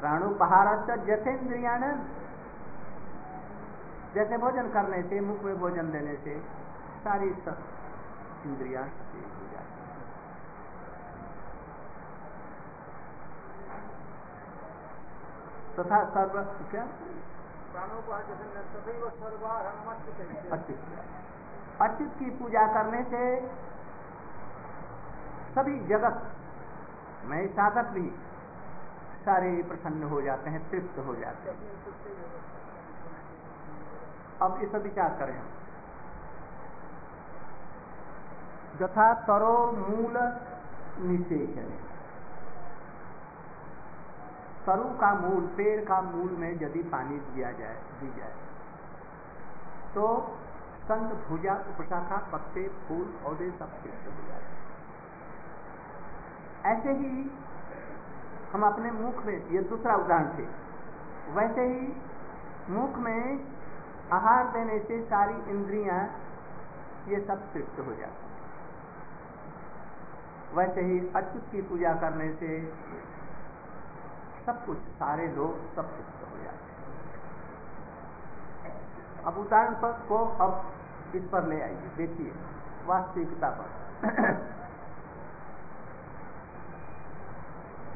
प्राणोपहार 0.00 0.68
जथेन्द्रियाण 1.08 1.82
जैसे 4.14 4.38
भोजन 4.44 4.70
करने 4.70 5.02
से 5.08 5.20
मुख 5.20 5.42
में 5.44 5.58
भोजन 5.60 5.90
देने 5.90 6.16
से 6.24 6.38
सारी 7.04 7.28
इंद्रिया 8.46 8.80
हो 8.80 9.46
जाती 9.52 9.88
तथा 15.76 15.98
सर्व 16.14 16.42
क्या? 16.70 16.86
अच्युत 21.84 22.14
की 22.18 22.30
पूजा 22.38 22.66
करने 22.74 23.02
से 23.12 23.20
सभी 25.50 25.78
जगत 25.86 26.18
में 27.24 27.46
साधक 27.48 27.88
भी 27.90 28.08
सारे 29.24 29.50
प्रसन्न 29.62 30.02
हो 30.04 30.20
जाते 30.22 30.50
हैं, 30.50 30.60
तृप्त 30.70 30.98
हो 30.98 31.14
जाते 31.14 31.50
हैं। 31.50 31.58
अब 34.42 34.60
इस 34.62 34.74
विचार 34.82 35.16
करें 35.18 35.38
यथा 38.80 39.12
तरो 39.24 39.54
मूल 39.72 40.16
निषेचन। 41.00 41.70
तरु 44.66 44.88
का 45.00 45.10
मूल, 45.14 45.46
पेड़ 45.56 45.80
का 45.84 46.00
मूल 46.02 46.30
में 46.38 46.52
यदि 46.52 46.82
पानी 46.92 47.18
दिया 47.26 47.50
जाए, 47.52 47.76
दी 48.00 48.08
जाए 48.18 48.34
तो 49.94 50.06
संत 50.82 51.12
भुजा, 51.26 51.54
उपशाखा, 51.70 52.16
पत्ते, 52.32 52.66
फूल, 52.80 53.04
पौधे 53.22 53.50
सब 53.50 53.70
तृप्त 53.82 54.06
हो 54.06 54.28
जाते 54.28 54.49
ऐसे 56.66 56.92
ही 56.92 57.30
हम 58.52 58.62
अपने 58.66 58.90
मुख 58.92 59.24
में, 59.26 59.50
ये 59.50 59.62
दूसरा 59.64 59.94
उदाहरण 59.96 60.28
थे, 60.38 60.46
वैसे 61.34 61.62
ही 61.64 61.82
मुख 62.70 62.96
में 62.98 63.22
आहार 64.12 64.48
देने 64.52 64.78
से 64.78 65.00
सारी 65.04 65.50
इंद्रियाँ, 65.50 66.00
ये 67.08 67.20
सब 67.20 67.52
तृप्त 67.52 67.78
हो 67.80 67.94
जाती 67.94 68.28
वैसे 70.54 70.80
ही 70.80 70.98
अच्युत 71.16 71.44
की 71.52 71.62
पूजा 71.62 71.92
करने 71.94 72.28
से 72.34 72.48
सब 74.46 74.64
कुछ, 74.66 74.78
सारे 74.98 75.26
लोग 75.28 75.74
सब 75.74 75.90
तृप्त 75.90 76.20
हो 76.30 76.36
जाते 76.44 76.68
अब 79.26 79.38
उदाहरण 79.38 79.74
पर 79.74 79.92
को 80.08 80.18
अब 80.44 80.52
इस 81.14 81.24
पर 81.24 81.46
ले 81.46 81.60
आइए, 81.62 81.90
देखिए, 81.96 82.32
वास्तविकता 82.86 83.50
पर। 83.50 84.58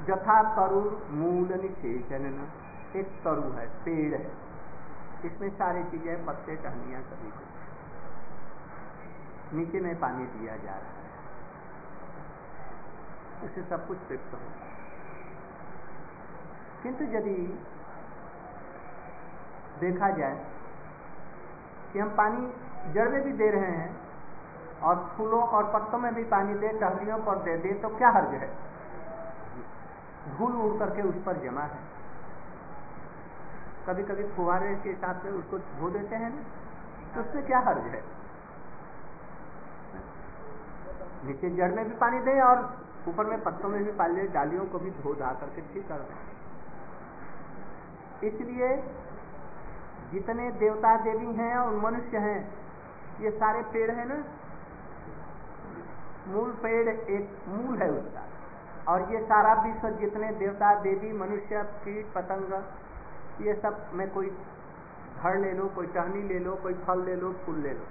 जथा 0.06 0.42
तरुण 0.56 0.86
मूल 1.10 1.52
निषेचन 1.60 2.48
एक 2.96 3.06
तरु 3.06 3.50
है, 3.52 3.66
पेड़ 3.66 4.14
है। 4.14 4.32
इसमें 5.24 5.50
सारी 5.50 5.84
चीज़ें 5.84 6.24
पत्ते 6.26 6.56
टहनिया 6.56 7.00
सभी 7.00 7.30
कुछ 7.30 7.52
नीचे 9.54 9.80
में 9.80 10.00
पानी 10.00 10.24
दिया 10.26 10.56
जा 10.56 10.70
रहा 10.70 10.76
है। 10.76 11.04
उसे 13.44 13.62
सब 13.62 13.86
कुछ 13.88 13.98
तृप्त 14.08 14.34
हो। 14.34 14.38
किंतु 16.82 17.04
यदि 17.04 17.60
देखा 19.80 20.10
जाए 20.10 20.44
कि 21.92 21.98
हम 21.98 22.08
पानी 22.08 22.52
जड़ 22.92 23.08
में 23.08 23.22
भी 23.22 23.32
दे 23.32 23.50
रहे 23.50 23.70
हैं 23.70 23.96
और 24.82 25.14
फूलों 25.16 25.42
और 25.42 25.64
पत्तों 25.74 25.98
में 25.98 26.14
भी 26.14 26.24
पानी 26.24 26.54
दे, 26.54 26.68
टहनियों 26.68 27.18
पर 27.18 27.38
दे 27.38 27.56
दे 27.56 27.72
तो 27.72 27.88
क्या 27.88 28.10
हर्ज 28.10 28.28
है? 28.28 28.63
धूल 30.28 30.52
उड़ 30.58 30.74
करके 30.78 31.02
उस 31.02 31.16
पर 31.24 31.36
जमा 31.42 31.64
है। 31.64 31.78
कभी 33.86 34.02
कभी 34.04 34.24
फुहारे 34.28 34.74
के 34.84 34.92
साथ 34.94 35.24
में 35.24 35.32
उसको 35.32 35.58
धो 35.58 35.90
देते 35.90 36.16
हैं 36.16 36.30
ना 36.30 36.42
तो 37.14 37.20
उसमें 37.20 37.42
क्या 37.46 37.58
हर्ज 37.60 37.86
है? 37.86 38.02
नीचे 41.24 41.50
जड़ 41.50 41.70
में 41.72 41.84
भी 41.84 41.94
पानी 41.96 42.18
दें 42.20 42.40
और 42.42 42.62
ऊपर 43.08 43.26
में 43.26 43.42
पत्तों 43.42 43.68
में 43.68 43.84
भी 43.84 43.92
पाले 43.92 44.26
डालियों 44.30 44.64
को 44.66 44.78
भी 44.78 44.90
धो 44.92 45.12
धा 45.14 45.32
करके 45.40 45.62
ठीक 45.74 45.86
कर 45.88 45.98
दें। 46.00 46.16
इसलिए 48.28 48.68
जितने 50.12 50.50
देवता 50.58 50.96
देवी 51.02 51.30
हैं 51.34 51.54
और 51.56 51.74
मनुष्य 51.82 52.18
हैं, 52.18 52.40
ये 53.20 53.30
सारे 53.32 53.62
पेड़ 53.72 53.90
हैं 53.90 54.06
ना? 54.06 54.18
मूल 56.28 56.50
पेड़ 56.62 56.88
एक 56.88 57.26
मूल 57.48 57.82
है 57.82 57.90
उसका। 57.90 58.23
और 58.88 59.12
ये 59.12 59.24
सारा 59.24 59.62
विश्व 59.62 59.90
जितने 59.90 60.32
देवता, 60.32 60.74
देवी, 60.80 61.12
मनुष्य, 61.12 61.62
कीट, 61.62 62.12
पतंग, 62.14 62.64
ये 63.46 63.54
सब 63.54 63.90
में 63.92 64.10
कोई 64.10 64.38
घर 65.22 65.36
ले 65.36 65.52
लो, 65.52 65.68
कोई 65.68 65.86
टहनी 65.86 66.22
ले 66.22 66.38
लो, 66.38 66.56
कोई 66.56 66.74
फल 66.74 67.04
ले 67.04 67.16
लो, 67.16 67.32
फूल 67.32 67.56
ले 67.58 67.72
लो। 67.72 67.86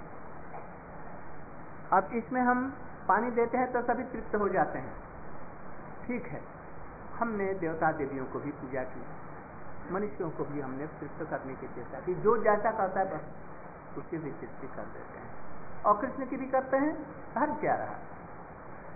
अब 1.92 2.10
इसमें 2.12 2.40
हम 2.40 2.74
पानी 3.08 3.30
देते 3.30 3.58
हैं 3.58 3.72
तो 3.72 3.82
सभी 3.82 4.02
तृप्त 4.02 4.36
हो 4.36 4.48
जाते 4.48 4.78
हैं। 4.78 4.92
ठीक 6.06 6.26
है। 6.26 6.42
हमने 7.18 7.54
देवता 7.54 7.92
देवियों 7.92 8.24
को 8.24 8.38
भी 8.38 8.50
पूजा 8.50 8.82
की। 8.82 9.04
मनुष्यों 9.92 10.30
को 10.30 10.44
भी 10.44 10.60
हमने 10.60 10.86
तृप्त 10.86 11.30
करने 11.30 11.54
की 11.54 11.66
चेष्टा 11.66 12.00
की। 12.00 12.14
जो 12.14 12.36
जैसा 12.36 12.70
करता 12.70 13.00
है 13.00 13.16
बस 13.16 13.22
उसकी 13.98 14.18
भी 14.18 14.30
तृप्ति 14.30 14.66
कर 14.66 14.82
देते 14.82 15.18
हैं। 15.18 15.82
और 15.82 16.00
कृष्ण 16.00 16.26
की 16.26 16.36
भी 16.36 16.46
करते 16.46 16.76
हैं। 16.76 17.06
हर 17.38 17.50
क्या 17.50 17.74
रहा। 17.74 17.94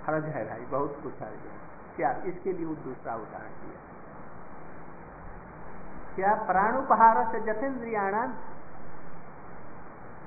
हरज 0.06 0.24
है 0.24 0.48
भाई 0.48 0.60
बहुत 0.60 1.00
कुछ 1.02 1.22
हर्ज 1.22 1.46
है 1.46 1.67
क्या? 1.98 2.10
इसके 2.26 2.52
लिए 2.52 2.66
दूसरा 2.66 3.14
उदाहरण 3.14 3.52
दिया। 3.62 3.80
क्या 6.14 6.34
प्राणुपहार 6.34 7.32
से 7.32 7.40
जतेंद्रियाणा 7.40 8.22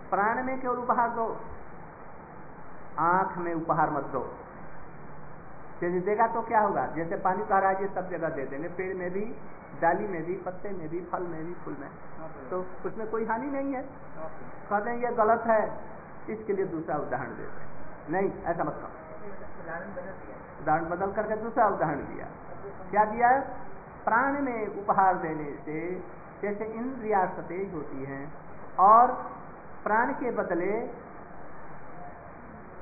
प्राण 0.10 0.44
में 0.44 0.62
केवल 0.62 0.78
उपहार 0.78 1.10
दो? 1.10 1.26
आँख 3.00 3.38
में 3.38 3.54
उपहार 3.54 3.90
मत 3.90 4.04
दो। 4.04 4.22
यदि 5.84 6.00
देगा 6.00 6.28
तो 6.28 6.42
क्या 6.42 6.60
होगा? 6.60 6.88
जैसे 6.88 7.16
पानी 7.16 7.46
का 7.46 7.60
राज 7.60 7.96
सब 7.96 8.10
जगह 8.10 8.30
दे 8.30 8.46
देंगे। 8.46 8.68
पेड़ 8.68 8.98
में 8.98 9.12
भी, 9.12 9.26
डाली 9.82 10.08
में 10.08 10.26
भी, 10.26 10.36
पत्ते 10.36 10.70
में 10.70 10.90
भी, 10.90 11.02
फल 11.02 11.24
में 11.24 11.46
भी, 11.46 11.54
फूल 11.54 11.78
में। 11.80 11.90
तो 12.50 12.66
उसमें 12.86 13.10
कोई 13.10 13.26
हानि 13.26 13.48
नहीं 13.48 13.74
है। 13.74 13.82
कहते 14.70 14.90
हैं 14.90 14.98
ये 14.98 15.12
गलत 15.12 15.44
है। 15.48 15.62
इसके 16.30 16.54
लिए 16.54 16.66
दूसरा 16.66 16.96
उदाहरण 16.98 17.30
देते 17.30 17.62
नहीं, 18.12 18.44
ऐसा 18.44 18.64
मत 18.64 18.74
करो। 18.74 20.41
उदाहरण 20.62 20.90
बदल 20.90 21.12
करके 21.12 21.36
दूसरा 21.36 21.68
उदाहरण 21.68 22.02
दिया। 22.06 22.26
क्या 22.92 23.04
दिया? 23.06 23.30
प्राण 24.06 24.42
में 24.42 24.60
उपहार 24.82 25.18
देने 25.18 25.52
से 25.66 25.80
जैसे 26.42 26.66
इंद्रिया 26.74 27.26
सतेज 27.36 27.74
होती 27.74 28.04
हैं 28.04 28.24
और 28.80 29.12
प्राण 29.84 30.14
के 30.14 30.32
बदले 30.32 30.74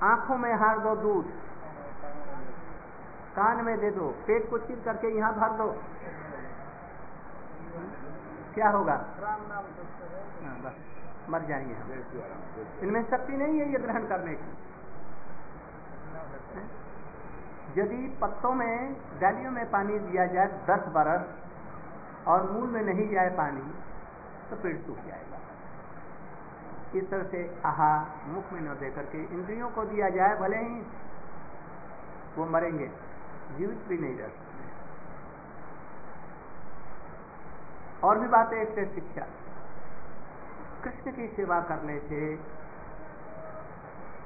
आँखों 0.03 0.37
में 0.37 0.53
हार 0.55 0.79
दो 0.79 0.95
दूध 0.95 1.31
कान 3.35 3.63
में 3.65 3.77
दे 3.79 3.89
दो 3.91 4.07
पेट 4.27 4.49
को 4.49 4.57
चीर 4.57 4.79
करके 4.85 5.07
यहाँ 5.17 5.33
भर 5.33 5.51
दो। 5.57 5.67
क्या 8.53 8.69
होगा? 8.69 8.93
हाँ, 8.93 10.55
बस 10.63 10.75
मर 11.29 11.41
जाएँगे 11.41 11.75
हम। 11.75 11.91
इनमें 12.83 13.03
शक्ति 13.09 13.37
नहीं 13.37 13.59
है 13.59 13.71
ये 13.71 13.79
ग्रहण 13.79 14.07
करने 14.07 14.33
की। 14.35 14.57
यदि 17.77 18.17
पत्तों 18.21 18.53
में 18.53 18.93
डालियों 19.21 19.51
में 19.51 19.69
पानी 19.71 19.99
दिया 19.99 20.25
जाए 20.25 20.47
दस 20.69 20.87
बरस 20.87 22.27
और 22.27 22.51
मूल 22.51 22.69
में 22.69 22.81
नहीं 22.83 23.09
जाए 23.09 23.29
पानी 23.29 23.61
तो 24.49 24.55
पेड़ 24.55 24.77
सूख 24.77 24.97
जाएगा। 24.97 25.37
इस 26.95 27.09
तरह 27.09 27.23
से 27.23 27.61
आहा, 27.65 27.91
मुख 28.27 28.51
में 28.53 28.61
न 28.61 28.75
दे 28.79 28.89
करके 28.89 29.23
इंद्रियों 29.23 29.69
को 29.69 29.83
दिया 29.83 30.09
जाए, 30.09 30.37
भले 30.37 30.57
ही 30.57 30.81
वो 32.37 32.45
मरेंगे, 32.45 32.87
जीवित 33.57 33.85
भी 33.87 33.97
नहीं 33.97 34.17
रह 34.17 34.27
सकते। 34.27 34.47
और 38.03 38.19
भी 38.19 38.27
बात 38.27 38.53
है 38.53 38.61
एक 38.61 38.93
शिक्षा। 38.95 39.25
कृष्ण 40.83 41.11
की 41.11 41.27
सेवा 41.27 41.59
करने 41.61 41.99
से 41.99 42.39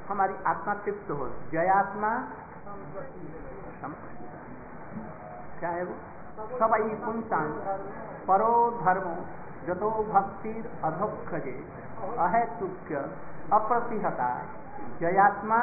हमारी 0.09 0.33
आत्मा 0.47 0.73
तृप्त 0.75 1.11
हो, 1.11 1.29
जयात्मा 1.51 2.09
क्या 5.59 5.69
है 5.69 5.83
वो? 5.83 5.95
सबई 6.59 6.95
पुंसान। 6.95 7.51
परो 8.27 8.53
धर्मो 8.83 9.15
जतो 9.67 9.89
भक्ति 10.03 10.53
अधोक्षजे 10.83 11.55
अहेतुक्य 12.17 12.95
अप्रतिहता। 13.53 14.29
जयात्मा 14.99 15.59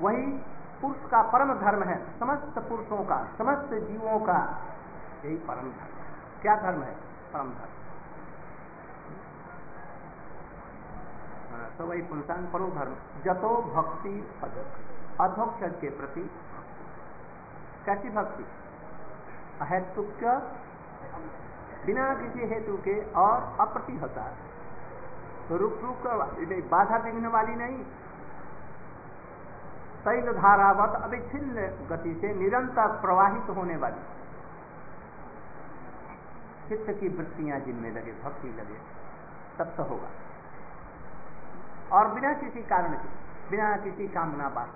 वही 0.00 0.26
पुरुष 0.80 1.10
का 1.10 1.22
परम 1.22 1.52
धर्म 1.54 1.82
है, 1.82 1.98
समस्त 2.20 2.58
पुरुषों 2.58 3.04
का, 3.04 3.18
समस्त 3.38 3.74
जीवों 3.74 4.18
का, 4.20 4.38
यही 5.24 5.36
परम 5.36 5.70
धर्म 5.70 6.02
क्या 6.42 6.56
धर्म 6.56 6.82
है? 6.82 6.94
परम 7.32 7.50
धर्म। 7.50 7.73
वही 11.80 12.02
पुंसान 12.04 12.46
परो 12.52 12.66
धर्म। 12.70 12.94
जतो 13.24 13.50
भक्ति 13.70 14.14
अधोक्षर 15.20 15.72
के 15.80 15.90
प्रति 15.98 16.30
कैसी 17.86 18.10
भक्ति? 18.10 18.44
अहेतुक 19.60 20.24
बिना 21.86 22.04
किसी 22.14 22.46
हेतु 22.48 22.76
के 22.84 22.94
और 23.20 23.42
अप्रति 23.60 23.96
होता 23.98 24.22
तो 25.48 25.56
रुक 25.56 25.80
रुक 25.82 26.06
बाधा 26.70 26.96
विघ्न 26.96 27.26
वाली 27.28 27.54
नहीं। 27.54 27.84
तैल 30.04 30.32
धारावत 30.34 30.94
अविच्छिन्न 31.02 31.66
गति 31.90 32.14
से 32.20 32.34
निरंतर 32.34 32.88
प्रवाहित 33.00 33.50
होने 33.56 33.76
वाली। 33.76 34.02
चित्त 36.68 36.90
की 37.00 37.08
वृत्तियाँ 37.10 37.58
जिनमें 37.60 37.90
लगे, 37.92 38.12
भक्ति 38.24 38.48
लगे 38.50 38.78
तब 39.58 39.72
तो 39.76 39.82
होगा। 39.84 40.08
और 41.94 42.08
बिना 42.08 42.32
किसी 42.32 42.62
कारण 42.62 42.92
के, 42.92 43.08
बिना 43.50 43.76
किसी 43.76 44.08
कामना 44.08 44.48
बात 44.48 44.68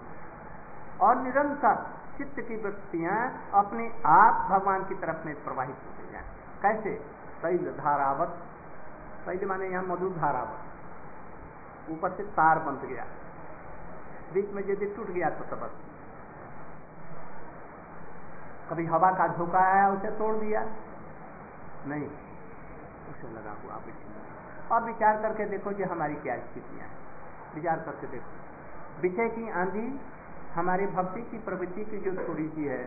और 1.01 1.17
निरंतर 1.17 1.87
चित्त 2.19 2.41
की 2.41 2.63
वृत्तियाँ 2.63 3.51
अपने 3.55 4.03
आप 4.07 4.51
भगवान 4.51 4.85
की 4.85 4.95
तरफ़ 4.95 5.27
में 5.27 5.45
प्रवाहित 5.45 5.77
होते 5.77 6.13
जाए 6.13 6.25
कैसे? 6.63 6.95
तैल 7.43 7.77
धारावत। 7.81 8.29
तैल 9.27 9.49
माने 9.49 9.67
यहाँ 9.67 9.83
मधुर 9.83 10.11
धारावत। 10.11 10.59
ऊपर 11.91 12.11
से 12.11 12.23
तार 12.23 12.59
बंध 12.59 12.89
गया। 12.89 13.05
बीच 14.35 14.51
में 14.51 14.63
यदि 14.63 14.87
टूट 14.87 15.07
गया 15.07 15.31
तो 15.31 15.45
तब 15.45 15.71
कभी 18.71 18.87
हवा 18.87 19.11
का 19.11 19.29
झोंका 19.29 19.59
आया, 19.59 19.89
उसे 19.89 20.11
तोड़ 20.11 20.35
दिया? 20.37 20.61
नहीं। 21.87 22.07
उसे 23.11 23.29
लगा 23.33 23.55
हुआ 23.65 23.81
और 24.73 24.85
विचार 24.85 25.23
करके 25.23 25.45
देखो 25.45 25.71
कि 25.71 25.83
हमारी 25.83 26.15
क्या 26.15 26.37
स्थितियाँ 26.37 26.89
हैं। 26.89 26.98
विचार 27.55 27.81
करके 27.81 28.07
देखो 28.07 29.03
विषय 29.03 29.29
की 29.29 29.51
आंधी 29.51 29.89
हमारी 30.55 30.87
भक्ति 30.93 31.21
की 31.23 31.39
प्रवृत्ति 31.39 31.85
की 31.85 31.99
जो 31.99 32.13
थोड़ी 32.29 32.49
सी 32.49 32.65
है, 32.65 32.83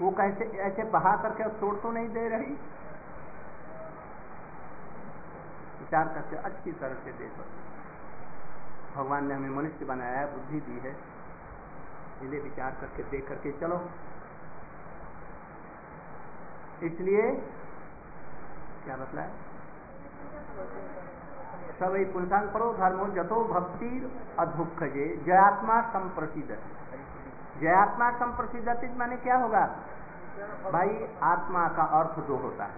वो 0.00 0.10
कैसे, 0.10 0.44
ऐसे 0.60 0.84
बहा 0.90 1.16
करके 1.16 1.48
तोड़ 1.60 1.74
तो 1.76 1.90
नहीं 1.92 2.08
दे 2.08 2.28
रही? 2.28 2.52
विचार 5.80 6.08
करके 6.08 6.36
अच्छी 6.42 6.72
तरह 6.72 6.94
से 7.04 7.12
देखो 7.12 7.44
भगवान 8.94 9.26
ने 9.26 9.34
हमें 9.34 9.50
मनुष्य 9.50 9.84
बनाया 9.84 10.18
है 10.18 10.26
बुद्धि 10.32 10.60
दी 10.60 10.78
है। 10.78 10.92
इसलिए 10.92 12.40
विचार 12.40 12.76
करके 12.80 13.02
देख 13.10 13.28
करके 13.28 13.52
चलो। 13.52 13.78
इसलिए 16.82 17.30
क्या 18.84 18.96
बतला 18.96 19.22
सब 21.82 21.94
पुंसान 22.12 22.48
परो, 22.48 22.72
धर्मो 22.72 23.06
जतो 23.14 23.44
भक्ति 23.44 23.88
अधुखजे 24.38 25.06
जयात्मा 25.26 25.80
संप्रसिद्ध। 25.80 26.56
जयात्मा 27.60 28.10
संप्रसिद्ध 28.10 28.98
माने 28.98 29.16
क्या 29.16 29.36
होगा? 29.36 29.64
भाई, 30.72 31.08
आत्मा 31.22 31.66
का 31.68 31.82
अर्थ 31.98 32.18
दो 32.26 32.36
होता 32.36 32.64
है, 32.64 32.74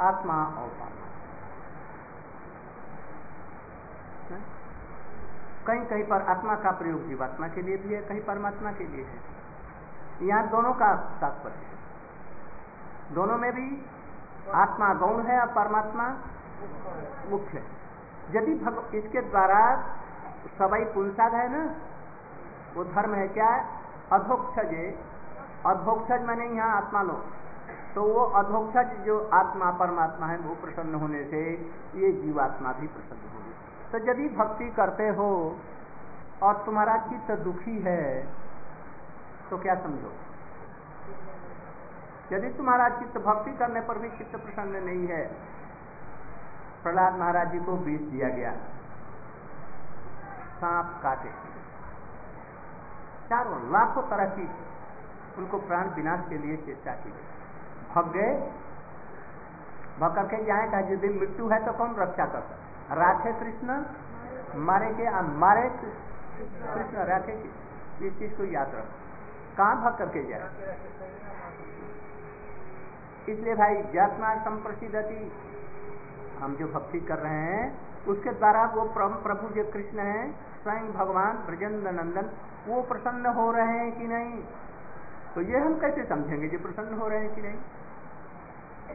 आत्मा 0.00 0.34
और 0.34 0.68
पात्मा 0.68 1.00
कहीं 5.66 5.84
कहीं 5.86 6.04
पर 6.04 6.22
आत्मा 6.22 6.54
का 6.54 6.70
प्रयोग 6.70 7.06
जीवात्मा 7.08 7.48
के 7.48 7.62
लिए 7.62 7.76
भी 7.76 7.94
है, 7.94 8.00
कहीं 8.02 8.20
परमात्मा 8.20 8.72
के 8.72 8.84
लिए 8.84 9.04
है। 9.04 10.26
यहाँ 10.26 10.48
दोनों 10.48 10.72
का 10.72 10.94
तात्पर्य 11.20 11.54
है। 11.54 13.14
दोनों 13.14 13.36
में 13.38 13.52
भी 13.52 13.86
आत्मा 14.54 14.94
गौण 14.94 15.22
है 15.22 15.40
और 15.40 15.46
परमात्मा 15.46 16.08
मुख्य 17.30 17.58
है। 17.58 17.81
यदि 18.34 18.52
इसके 18.98 19.20
द्वारा 19.22 19.60
सबाई 20.58 20.84
पुंसाद 20.94 21.34
है 21.34 21.48
ना, 21.52 21.62
वो 22.74 22.84
धर्म 22.86 23.14
है 23.14 23.26
क्या? 23.28 23.50
अधोक्षज। 24.12 24.72
अधोक्षज 25.66 26.22
मैंने 26.22 26.46
यहाँ 26.46 26.76
आत्मा 26.76 27.02
लो 27.02 27.22
तो 27.94 28.02
वो 28.04 28.22
अधोक्षज 28.34 28.92
जो 29.06 29.18
आत्मा, 29.34 29.70
परमात्मा 29.72 30.26
है, 30.26 30.36
वो 30.38 30.54
प्रसन्न 30.54 30.94
होने 30.94 31.22
से 31.24 31.40
ये 31.96 32.12
जीवात्मा 32.14 32.72
भी 32.72 32.86
प्रसन्न 32.88 33.28
होगी। 33.32 33.52
तो 33.92 33.98
यदि 34.10 34.28
भक्ति 34.36 34.70
करते 34.70 35.08
हो 35.10 35.28
और 36.42 36.62
तुम्हारा 36.66 36.96
चित्त 37.08 37.30
दुखी 37.40 37.78
है 37.82 38.04
तो 39.50 39.58
क्या 39.58 39.74
समझो? 39.76 40.12
यदि 42.32 42.48
तुम्हारा 42.50 42.88
चित्त 42.98 43.18
भक्ति 43.20 43.52
करने 43.56 43.80
पर 43.80 43.98
भी 43.98 44.08
चित्त 44.08 44.36
प्रसन्न 44.36 44.82
नहीं 44.84 45.06
है 45.06 45.24
प्रहलाद 46.82 47.18
महाराज 47.18 47.50
जी 47.52 47.58
को 47.60 47.76
बीज 47.78 48.00
दिया 48.02 48.28
गया। 48.28 48.52
सांप 50.60 50.88
काटे। 51.02 51.30
चारों 53.28 53.58
लाखों 53.72 54.02
तरह 54.08 54.26
की 54.28 54.48
उनको 55.38 55.58
प्राण 55.60 55.90
विनाश 55.90 56.20
के 56.28 56.38
लिए 56.38 56.56
चेष्टा 56.56 56.92
की 56.94 57.10
गई। 57.10 57.26
भग 57.94 58.06
गए। 58.12 58.32
भग 60.00 60.14
करके 60.14 60.42
जाए, 60.44 60.68
कहा 60.70 60.80
यदि 60.90 61.08
मृत्यु 61.10 61.48
है 61.48 61.58
तो 61.66 61.72
कौन 61.72 61.94
रक्षा 61.96 62.26
कर 62.26 62.40
सकता 62.40 62.94
राखे 62.94 63.32
कृष्ण, 63.34 63.68
मारे 64.60 64.88
के 64.94 65.04
मारे 65.38 65.68
कृष्ण, 65.70 67.04
राखे 67.04 67.32
इस 68.02 68.18
चीज़ 68.18 68.34
को 68.36 68.44
याद 68.46 68.74
रखो। 68.74 69.56
कहाँ 69.56 69.76
भाग 69.82 69.96
करके 69.98 70.22
जाए? 70.24 70.76
इसलिए 73.28 73.54
भाई 73.54 73.82
जातना 73.94 74.34
संप्रसिद्धति 74.44 75.18
हम 76.42 76.56
जो 76.56 76.66
भक्ति 76.66 77.00
कर 77.00 77.18
रहे 77.18 77.32
हैं, 77.32 77.78
उसके 78.08 78.30
द्वारा 78.30 78.64
वो 78.64 78.84
प्रभु 79.16 79.48
जो 79.48 79.64
कृष्ण 79.64 79.98
है, 79.98 80.32
स्वयं 80.32 80.92
भगवान 80.92 81.36
ब्रजेंद्र 81.36 81.90
नंदन 81.90 82.30
वो 82.68 82.82
प्रसन्न 82.82 83.26
हो 83.26 83.52
रहे 83.52 83.78
हैं 83.78 83.98
कि 83.98 84.08
नहीं? 84.08 84.44
तो 85.34 85.40
ये 85.40 85.58
हम 85.58 85.80
कैसे 85.80 86.04
समझेंगे 86.04 86.48
जो 86.48 86.58
प्रसन्न 86.58 86.98
हो 86.98 87.08
रहे 87.08 87.18
हैं 87.18 87.34
कि 87.34 87.42
नहीं? 87.42 87.58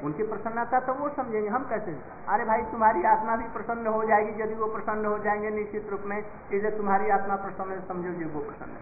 उनकी 0.03 0.23
प्रसन्नता 0.23 0.79
तो 0.79 0.93
वो 0.93 1.09
समझेंगे, 1.09 1.49
हम 1.49 1.63
कैसे? 1.63 1.99
अरे 2.27 2.45
भाई, 2.45 2.61
तुम्हारी 2.61 3.03
आत्मा 3.03 3.35
भी 3.35 3.43
प्रसन्न 3.43 3.87
हो 3.87 4.05
जाएगी 4.05 4.41
यदि 4.41 4.53
वो 4.53 4.67
प्रसन्न 4.67 5.05
हो 5.05 5.17
जाएँगे 5.17 5.49
निश्चित 5.49 5.89
रूप 5.89 6.01
में। 6.05 6.25
इसे 6.53 6.71
तुम्हारी 6.71 7.09
आत्मा 7.09 7.35
प्रसन्न, 7.35 7.81
समझो 7.87 8.09
जो, 8.09 8.29
वो 8.29 8.39
प्रसन्न 8.39 8.69
है। 8.69 8.81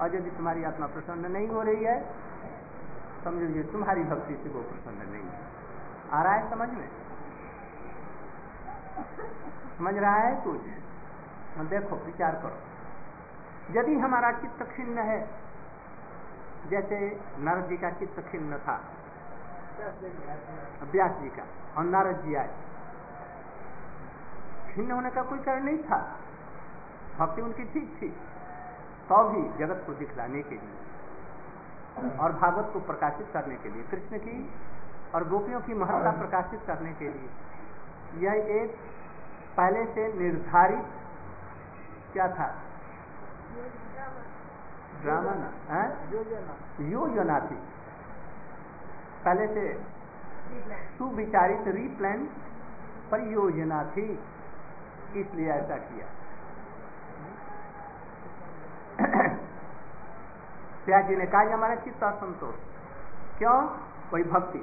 और 0.00 0.16
यदि 0.16 0.30
तुम्हारी 0.30 0.64
आत्मा 0.64 0.86
प्रसन्न 0.86 1.32
नहीं 1.32 1.48
हो 1.48 1.62
रही 1.62 1.84
है, 1.84 2.06
समझो 3.24 3.46
ये 3.46 3.62
तुम्हारी 3.62 4.04
भक्ति 4.04 4.34
से 4.34 4.48
वो 4.48 4.60
प्रसन्न 4.60 5.12
नहीं 5.12 5.24
है। 5.24 5.40
आ 6.12 6.22
रहा 6.22 6.32
है 6.32 6.50
समझ 6.50 6.68
में? 6.68 6.88
समझ 9.78 9.94
रहा 9.96 10.14
है 10.16 10.34
कुछ? 10.36 10.60
देखो, 11.68 11.96
विचार 11.96 12.34
करो। 12.34 13.78
यदि 13.78 13.94
हमारा 13.98 14.30
चित्त 14.32 14.62
खिन्न 14.72 14.98
है, 15.00 15.20
जैसे 16.70 16.98
नारद 17.38 17.68
जी 17.68 17.76
का 17.76 17.90
चित्त 17.90 18.20
खिन्न 18.30 18.58
था, 18.58 18.76
व्यास 20.92 21.12
जी 21.12 21.28
का, 21.28 21.44
और 21.76 21.84
नारद 21.84 22.16
जी 22.16 22.34
आए, 22.34 22.54
खिन्न 24.70 24.90
होने 24.90 25.10
का 25.10 25.22
कोई 25.22 25.38
कारण 25.38 25.64
नहीं 25.64 25.78
था। 25.84 25.98
भक्ति 27.18 27.42
उनकी 27.42 27.64
ठीक 27.64 27.96
थी। 28.02 28.08
तो 29.08 29.22
भी 29.24 29.42
जगत 29.58 29.82
को 29.86 29.92
दिखलाने 29.94 30.42
के 30.42 30.54
लिए 30.54 32.10
और 32.18 32.32
भागवत 32.32 32.70
को 32.72 32.80
प्रकाशित 32.82 33.28
करने 33.32 33.56
के 33.56 33.68
लिए, 33.68 33.82
कृष्ण 33.82 34.18
की 34.18 34.36
और 35.14 35.28
गोपियों 35.28 35.60
की 35.60 35.74
महत्ता 35.74 36.10
प्रकाशित 36.12 36.60
करने 36.66 36.92
के 36.92 37.08
लिए, 37.08 37.28
यह 38.18 38.32
एक 38.54 38.76
पहले 39.58 39.84
से 39.84 40.02
निर्धारित 40.18 40.84
क्या 42.12 42.26
था? 42.28 42.46
ड्रामा 45.02 45.32
ना 45.34 45.80
योजना 46.88 47.38
थी 47.40 47.56
पहले 49.24 49.46
से 49.54 49.64
सुविचारित 50.98 51.68
रीप्लान 51.68 52.20
परियोजना 53.10 53.82
थी 53.96 54.06
इसलिए 55.16 55.50
ऐसा 55.52 55.76
किया। 55.88 56.06
त्याग 60.86 61.08
जी 61.08 61.16
ने 61.16 61.26
कहा 61.26 61.42
हमारा 61.54 61.74
चित्त 61.74 62.02
असंतोष। 62.04 62.56
क्यों? 63.38 63.58
कोई 64.10 64.22
भक्ति। 64.24 64.58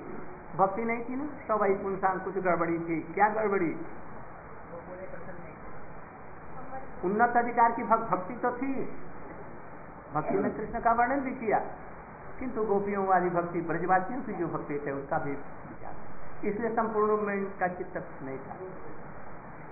भक्ति 0.58 0.84
नहीं 0.84 1.04
थी 1.06 1.16
ना 1.16 1.28
सब 1.48 1.64
इंसान 1.66 2.20
कुछ 2.20 2.38
गड़बड़ी 2.40 2.80
थी। 2.80 3.00
क्या 3.14 3.28
गड़बड़ी? 3.30 3.72
उन्नत 7.06 7.38
अधिकार 7.38 7.72
की 7.72 7.84
भक्ति 7.84 8.34
तो 8.34 8.52
थी। 8.52 8.74
भक्ति 10.14 10.36
में 10.36 10.58
कृष्ण 10.58 10.82
का 10.82 10.92
वर्णन 10.92 11.20
भी 11.20 11.32
किया। 11.32 11.60
किंतु 12.40 12.64
गोपियों 12.64 13.06
वाली 13.06 13.30
भक्ति, 13.30 13.62
ब्रजवासियों 13.62 14.22
की 14.22 14.34
जो 14.34 14.48
भक्ति 14.48 14.84
थे, 14.88 14.92
उसका 14.92 15.18
भी 15.18 15.32
विचार 15.32 15.94
इसलिए 16.48 16.70
संपूर्ण 16.70 17.22
में 17.22 17.36
इनका 17.36 17.68
चित्त 17.68 17.98
नहीं 18.24 18.38
था। 18.38 18.56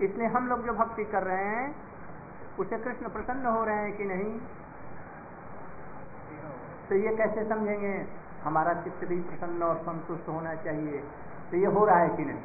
इसलिए 0.01 0.27
हम 0.27 0.47
लोग 0.47 0.65
जो 0.65 0.73
भक्ति 0.73 1.05
कर 1.05 1.23
रहे 1.23 1.45
हैं, 1.45 1.75
उसे 2.59 2.77
कृष्ण 2.77 3.09
प्रसन्न 3.09 3.45
हो 3.45 3.63
रहे 3.63 3.75
हैं 3.75 3.97
कि 3.97 4.05
नहीं? 4.05 4.39
तो 6.89 6.95
ये 6.95 7.15
कैसे 7.15 7.49
समझेंगे? 7.49 8.07
हमारा 8.43 8.73
चित्त 8.73 9.05
भी 9.05 9.21
प्रसन्न 9.21 9.63
और 9.63 9.77
संतुष्ट 9.77 10.29
होना 10.29 10.55
चाहिए। 10.55 11.03
तो 11.51 11.57
ये 11.57 11.65
हो 11.65 11.85
रहा 11.85 11.97
है 11.97 12.09
कि 12.09 12.25
नहीं? 12.25 12.41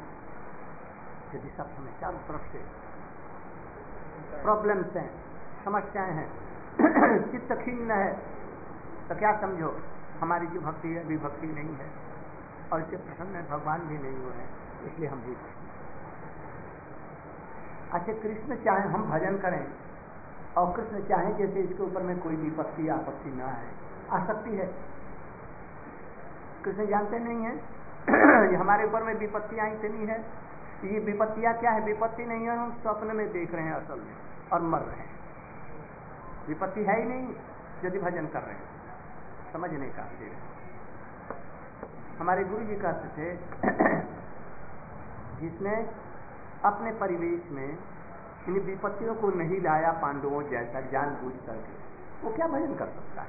यदि 1.35 1.49
सब 1.57 1.67
समय 1.67 1.93
चारों 2.01 2.19
तरफ़ 2.19 2.41
से 2.41 2.88
प्रॉब्लम्स 4.43 4.95
हैं, 4.95 5.09
समस्याएँ 5.65 6.11
हैं। 6.11 6.29
चित्त 7.31 7.53
खिन्न 7.53 7.91
है 7.91 8.11
तो 9.09 9.15
क्या 9.15 9.31
समझो? 9.41 9.71
हमारी 10.21 10.47
जो 10.47 10.59
भक्ति 10.59 10.87
है, 10.87 11.03
अभी 11.03 11.17
भक्ति 11.17 11.47
नहीं 11.47 11.75
है। 11.75 11.87
और 12.73 12.81
इससे 12.81 12.97
प्रसन्न 12.97 13.41
भगवान 13.49 13.81
भी 13.81 13.97
नहीं 13.97 14.17
हुए 14.17 14.33
हैं, 14.33 14.49
इसलिए 14.85 15.09
हम 15.09 15.21
भी 15.21 15.35
अच्छा 17.93 18.13
कृष्ण 18.13 18.55
चाहे 18.55 18.89
हम 18.89 19.09
भजन 19.11 19.37
करें, 19.37 19.65
और 20.57 20.73
कृष्ण 20.73 21.01
चाहे 21.03 21.33
जैसे 21.33 21.59
इसके 21.59 21.83
ऊपर 21.83 22.01
में 22.01 22.19
कोई 22.19 22.35
विपत्ति 22.35 22.87
आपत्ति 22.89 23.31
ना 23.31 23.47
है 23.47 23.69
आ 24.11 24.25
सकती 24.25 24.55
है। 24.57 24.67
कृष्ण 26.65 26.85
जानते 26.85 27.19
नहीं 27.19 27.45
है 27.45 28.55
हमारे 28.61 28.85
ऊपर 28.85 29.03
में 29.03 29.13
विपत्तियाँ 29.13 29.67
नहीं 29.67 30.07
है 30.07 30.23
ये 30.87 30.99
विपत्तियाँ 30.99 31.57
क्या 31.57 31.71
है? 31.71 31.81
विपत्ति 31.81 32.25
नहीं 32.25 32.47
है, 32.47 32.57
हम 32.57 32.71
स्वप्न 32.71 33.15
में 33.15 33.31
देख 33.31 33.53
रहे 33.53 33.63
हैं 33.63 33.73
असल 33.73 33.99
में 33.99 34.13
और 34.53 34.61
मर 34.61 34.79
रहे 34.79 34.95
हैं। 34.95 35.19
विपत्ति 36.47 36.83
है 36.83 36.99
ही 36.99 37.09
नहीं, 37.09 37.35
यदि 37.85 37.99
भजन 37.99 38.27
कर 38.27 38.41
रहे 38.41 38.55
हैं। 38.55 38.69
समझने 39.53 39.89
का 39.89 40.09
हमारे 42.19 42.43
गुरु 42.43 42.65
जी 42.65 42.75
कहते 42.75 43.07
थे, 43.07 43.35
जिसने 45.41 45.89
अपने 46.65 46.91
परिवेश 46.91 47.51
में 47.51 47.77
इन 48.47 48.59
विपत्तियों 48.59 49.15
को 49.15 49.29
नहीं 49.29 49.61
लाया 49.61 49.91
पांडवों 49.91 50.43
जैसा 50.43 50.81
जान 50.81 51.09
बूझ 51.09 51.47
करके, 51.47 51.73
वो 52.27 52.35
क्या 52.35 52.47
भजन 52.47 52.75
कर 52.75 52.85
सकता 52.85 53.21
है? 53.21 53.27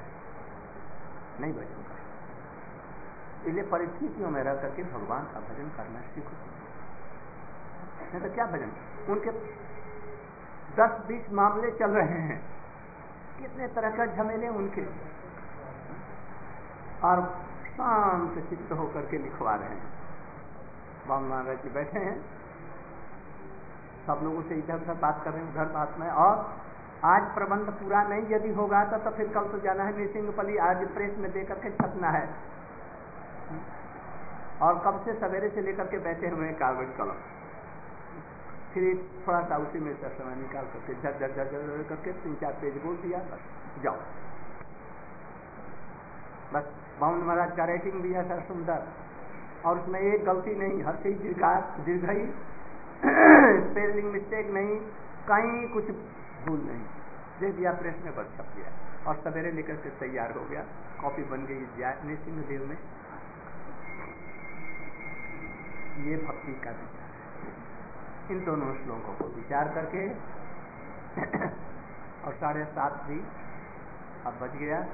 नहीं 1.39 1.53
भजन 1.53 1.61
कर 1.61 1.91
इसलिए 3.47 3.63
परिस्थितियों 3.63 4.29
में 4.29 4.43
रह 4.43 4.53
करके 4.53 4.83
भगवान 4.83 5.23
का 5.23 5.39
भजन 5.39 5.71
करना 5.77 5.99
सीखो। 5.99 6.50
नहीं 8.13 8.29
तो 8.29 8.35
क्या 8.35 8.45
भजन? 8.45 8.71
उनके 9.09 9.31
दस 10.75 11.05
बीस 11.07 11.31
मामले 11.31 11.71
चल 11.71 11.91
रहे 11.91 12.19
हैं। 12.19 12.41
कितने 13.39 13.67
तरह 13.67 13.89
का 13.89 14.05
झमेले 14.05 14.47
उनके? 14.47 14.81
और 17.07 17.41
शांत 17.67 18.49
चित्त 18.49 18.71
होकर 18.71 19.01
के 19.01 19.17
लिखवा 19.17 19.55
रहे 19.55 19.69
हैं। 19.69 19.93
बाबा 21.07 21.21
महाराज 21.21 21.63
जी 21.63 21.69
बैठे 21.69 21.99
हैं। 21.99 22.21
सब 24.07 24.19
लोगों 24.23 24.41
से 24.41 24.55
इधर 24.55 24.75
उधर 24.75 24.93
बात 24.93 25.21
कर 25.23 25.31
रहे 25.31 25.43
हैं 25.43 25.53
उधर 25.53 25.65
बात 25.65 25.95
में। 25.99 26.09
और 26.09 26.61
आज 27.03 27.33
प्रबंध 27.33 27.69
पूरा 27.69 28.03
नहीं 28.03 28.25
यदि 28.29 28.53
होगा 28.53 28.85
तो, 28.85 28.97
तो 28.97 29.09
फिर 29.11 29.27
कल 29.27 29.45
तो 29.45 29.59
जाना 29.59 29.83
है 29.83 29.97
मिसिंगपली 29.97 30.57
आज 30.57 30.87
प्रेस 30.93 31.17
में 31.17 31.31
देकर 31.31 31.55
के 31.55 31.71
छपना 31.71 32.09
है। 32.09 32.29
और 34.61 34.79
कब 34.85 35.05
से 35.05 35.13
सवेरे 35.13 35.49
से 35.49 35.61
लेकर 35.61 35.87
के 35.87 35.97
बैठे 35.97 36.27
हुए 36.27 36.45
हैं 36.45 36.55
कागज़ 36.55 36.97
कलम। 36.97 37.40
फिर 38.73 38.83
थोड़ा 39.25 39.41
सा 39.41 39.57
उसी 39.57 39.79
में 39.79 39.93
से 39.93 40.09
समय 40.09 40.35
निकाल 40.35 40.65
करके 40.73 40.93
झर 40.93 41.13
झर 41.19 41.31
झर 41.35 41.47
झर 41.51 41.83
करके 41.89 42.11
तीन 42.19 42.35
चार 42.35 42.53
पेज 42.61 42.77
बोल 42.83 42.95
दिया, 42.97 43.19
बस, 43.31 43.41
जाओ। 43.83 43.97
बस 46.53 46.69
बाउंड 46.99 47.23
महाराज 47.23 47.55
का 47.57 47.65
रेटिंग 47.65 48.01
भी 48.01 48.13
ऐसा 48.15 48.39
सुंदर, 48.41 48.87
और 49.65 49.79
उसमें 49.79 49.99
एक 49.99 50.23
गलती 50.25 50.55
नहीं, 50.55 50.83
हर 50.83 50.95
चीज़ 50.95 51.17
दीर्घा 51.17 51.53
दीर्घई 51.79 52.25
स्पेलिंग 53.65 54.11
मिस्टेक 54.11 54.49
नहीं, 54.51 54.79
कहीं 55.27 55.67
कुछ 55.69 55.91
भूल 56.45 56.59
नहीं। 56.61 56.85
दे 57.39 57.51
दिया 57.51 57.71
प्रेस 57.73 57.95
में 58.05 58.15
बस 58.15 58.27
छप 58.37 58.55
गया, 58.57 58.71
और 59.07 59.15
सवेरे 59.23 59.51
लेकर 59.51 59.75
के 59.75 59.89
तैयार 59.99 60.31
हो 60.31 60.45
गया। 60.45 60.63
कॉपी 61.01 61.23
बन 61.25 61.45
गई 61.45 62.15
सिंह 62.17 62.41
देव 62.43 62.65
में। 62.65 62.77
ये 66.05 66.17
भक्ति 66.17 66.53
का 66.63 66.71
विचार। 66.71 67.00
इन 68.29 68.45
दोनों 68.45 68.75
श्लोकों 68.75 69.13
को 69.13 69.35
विचार 69.35 69.67
करके 69.67 70.09
और 72.27 72.33
साढ़े 72.33 72.65
सात 72.65 72.93
भी। 72.93 73.27
अब 74.25 74.39
बच 74.41 74.49
गया। 74.49 74.85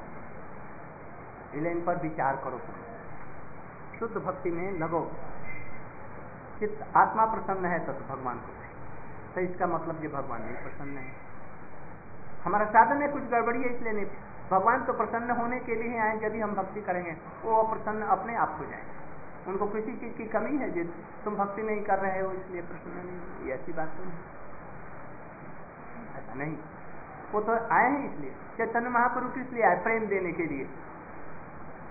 इसलिए 1.53 1.71
इन 1.71 1.85
पर 1.85 1.97
विचार 1.97 2.35
करो। 2.35 2.61
शुद्ध 3.99 4.17
भक्ति 4.17 4.51
में 4.51 4.71
लगो। 4.71 5.11
चित्त 6.59 6.97
आत्मा 6.97 7.25
प्रसन्न 7.25 7.65
है 7.65 7.79
तो, 7.79 7.93
तो 7.93 8.15
भगवान 8.15 8.37
को 8.37 8.53
तो 9.35 9.41
इसका 9.41 9.67
मतलब 9.67 10.01
ये 10.01 10.07
भगवान 10.07 10.41
नहीं 10.41 10.53
प्रसन्न 10.53 10.97
है। 10.97 11.13
हमारा 12.45 12.65
साधन 12.65 12.97
में 12.97 13.11
कुछ 13.11 13.23
गड़बड़ी 13.23 13.61
है 13.61 13.75
इसलिए 13.75 13.93
नहीं। 13.93 14.05
भगवान 14.51 14.85
तो 14.85 14.93
प्रसन्न 14.93 15.31
होने 15.31 15.59
के 15.59 15.75
लिए 15.75 15.91
ही 15.91 15.97
आए 15.97 16.19
यदि 16.23 16.39
हम 16.39 16.53
भक्ति 16.53 16.81
करेंगे 16.81 17.17
वो 17.43 17.63
अप्रसन्न 17.63 18.01
अपने 18.01 18.35
आप 18.35 18.55
हो 18.59 18.65
जाएँगे। 18.65 18.96
उनको 19.47 19.67
किसी 19.67 19.95
चीज़ 19.95 20.13
की 20.13 20.25
कमी 20.25 20.57
है 20.57 20.71
जिस 20.71 20.87
तुम 21.25 21.35
भक्ति 21.35 21.61
नहीं 21.61 21.83
कर 21.83 21.99
रहे 21.99 22.21
हो, 22.21 22.31
इसलिए 22.31 22.61
प्रसन्न 22.61 23.05
नहीं, 23.05 23.47
ये 23.47 23.53
ऐसी 23.53 23.73
बात 23.73 23.89
नहीं 23.99 24.11
ऐसा 26.15 26.33
नहीं। 26.33 26.57
वो 27.31 27.41
तो 27.41 27.51
आए 27.51 27.89
हैं 27.91 28.13
इसलिए। 28.13 28.35
चैतन्य 28.57 28.89
महाप्रभु 28.89 29.29
किस 29.29 29.53
लिए 29.53 29.63
आए 29.63 29.83
प्रेम 29.83 30.07
देने 30.07 30.31
के 30.31 30.45
लिए। 30.45 30.69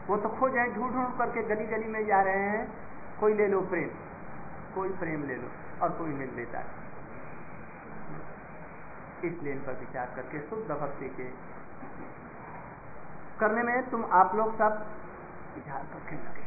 वो 0.08 0.16
तो 0.16 0.28
खो 0.28 0.48
जाए, 0.48 0.66
ढूंढ 0.66 0.92
ढूंढ 0.92 1.18
करके 1.18 1.42
गली 1.42 1.66
गली 1.66 1.86
में 1.86 2.06
जा 2.06 2.22
रहे 2.22 2.48
हैं। 2.48 2.72
कोई 3.20 3.34
ले 3.34 3.46
लो 3.46 3.60
प्रेम। 3.60 3.90
कोई 4.74 4.88
प्रेम 4.88 5.24
ले 5.24 5.34
लो 5.34 5.48
और 5.82 5.90
कोई 5.90 6.08
नहीं 6.08 6.36
लेता 6.36 6.58
है। 6.58 6.66
इसलिए 9.24 9.52
इन 9.52 9.58
पर 9.58 9.72
विचार 9.72 10.12
करके 10.16 10.40
शुद्ध 10.40 10.70
भक्ति 10.70 11.08
के 11.08 11.24
करने 13.40 13.62
में 13.62 13.90
तुम 13.90 14.04
आप 14.12 14.34
लोग 14.34 14.54
सब 14.58 14.86
विचार 15.54 15.82
करके 15.82 16.16
लगे। 16.16 16.45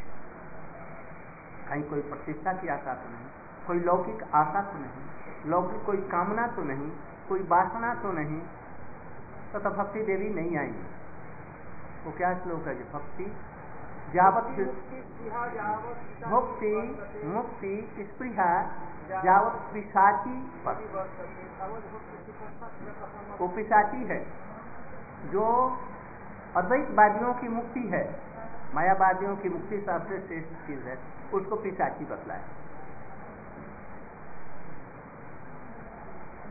कहीं 1.70 1.84
कोई 1.90 2.02
प्रतिष्ठा 2.10 2.54
की 2.54 2.68
आशा 2.70 2.94
तो 2.96 3.10
नहीं 3.10 3.28
कोई 3.68 3.80
लौकिक 3.82 4.24
आशा 4.36 4.62
तो 4.70 4.78
नहीं 4.78 5.52
लौकिक 5.52 5.86
कोई 5.86 5.98
कामना 6.12 6.48
तो 6.56 6.64
नहीं 6.64 6.90
कोई 7.30 7.42
वासना 7.50 7.94
तो 7.96 8.12
नहीं 8.14 8.40
तो, 9.52 9.60
तो 9.60 9.70
भक्ति 9.72 10.02
देवी 10.04 10.30
नहीं 10.32 10.58
आएँगी। 10.58 10.88
वो 12.06 12.12
क्या 12.18 12.34
श्लोक 12.40 12.68
है 12.68 12.74
जी 12.78 12.84
भक्ति 12.94 13.26
जावत 14.14 14.46
मुक्ति 16.28 16.74
मुक्ति 17.28 17.74
स्पृहा 18.04 18.50
जावत 19.24 19.56
पिशाची 19.74 20.38
पर। 20.66 20.76
वो 23.40 23.48
पिशाची 23.56 24.02
है 24.06 24.20
जो 25.32 25.46
अद्वैतवादियों 26.58 27.34
की 27.34 27.48
मुक्ति 27.50 27.88
है 27.94 28.04
मायावादियों 28.76 29.36
की 29.38 29.50
मुक्ति 29.50 29.82
सबसे 29.82 30.20
श्रेष्ठ 30.28 30.52
चीज़ 30.68 30.84
है। 30.88 30.98
उसको 31.34 31.56
पिशाची 31.58 32.06
बतलाए। 32.06 32.44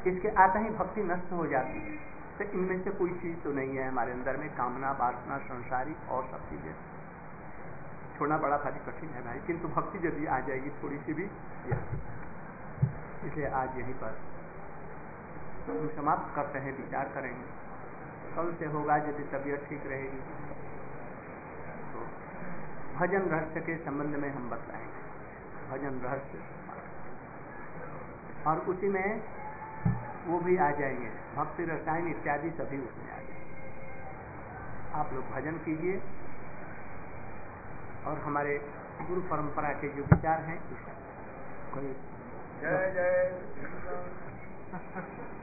इसके 0.07 0.29
आता 0.43 0.59
ही 0.59 0.69
भक्ति 0.73 1.03
नष्ट 1.05 1.33
हो 1.33 1.47
जाती 1.47 1.79
है। 1.79 1.97
तो 2.39 2.45
इनमें 2.53 2.83
से 2.85 2.91
कोई 2.91 3.11
चीज़ 3.21 3.37
तो 3.39 3.53
नहीं 3.53 3.77
है 3.77 3.89
हमारे 3.89 4.13
अंदर 4.13 4.37
में, 4.37 4.49
कामना, 4.57 4.91
वासना, 5.01 5.39
संसारी 5.47 5.95
और 6.09 6.25
सब 6.25 6.49
चीज़ें। 6.51 6.75
छोड़ना 8.19 8.37
बड़ा 8.39 8.57
भारी 8.59 8.81
कठिन 8.87 9.09
है 9.09 9.23
भाई, 9.25 9.41
किंतु 9.47 9.69
भक्ति 9.71 10.07
यदि 10.07 10.27
आ 10.27 10.39
जाएगी, 10.41 10.71
थोड़ी 10.83 10.99
सी 10.99 11.13
भी 11.15 11.25
इसलिए 13.27 13.47
आज 13.55 13.79
यहीं 13.79 13.95
पर 13.95 14.13
समाप्त 15.97 16.35
करते 16.37 16.59
हैं, 16.59 16.77
विचार 16.77 17.09
करेंगे। 17.15 17.47
कल 18.37 18.53
से 18.59 18.67
होगा, 18.69 18.97
यदि 18.99 19.25
तबीयत 19.33 19.67
ठीक 19.69 19.87
रहेगी। 19.87 20.21
भजन 22.99 23.23
रहस्य 23.23 23.61
के 23.61 23.77
संबंध 23.77 24.17
में 24.17 24.31
हम 24.31 24.51
बतलाएँगे। 24.51 25.03
भजन 25.71 26.01
रहस्य। 26.05 26.39
और 28.47 28.59
उसी 28.59 28.89
में 28.89 29.23
वो 30.27 30.39
भी 30.39 30.57
आ 30.57 30.71
जाएँगे। 30.71 31.11
भक्ति 31.37 31.65
रसायन 31.65 32.09
इत्यादि 32.09 32.51
सभी 32.51 32.79
उसमें 32.79 33.13
आ 33.13 33.17
जाएँगे। 33.17 34.93
आप 34.95 35.13
लोग 35.13 35.31
भजन 35.31 35.53
कीजिए। 35.53 36.03
और 38.07 38.19
हमारे 38.19 38.59
गुरु 39.09 39.21
परंपरा 39.21 39.69
के 39.69 39.89
जो 39.89 40.03
विचार 40.03 40.41
हैं 40.41 40.59
कोई 41.75 41.97
जय 42.63 42.91
जय 42.95 43.33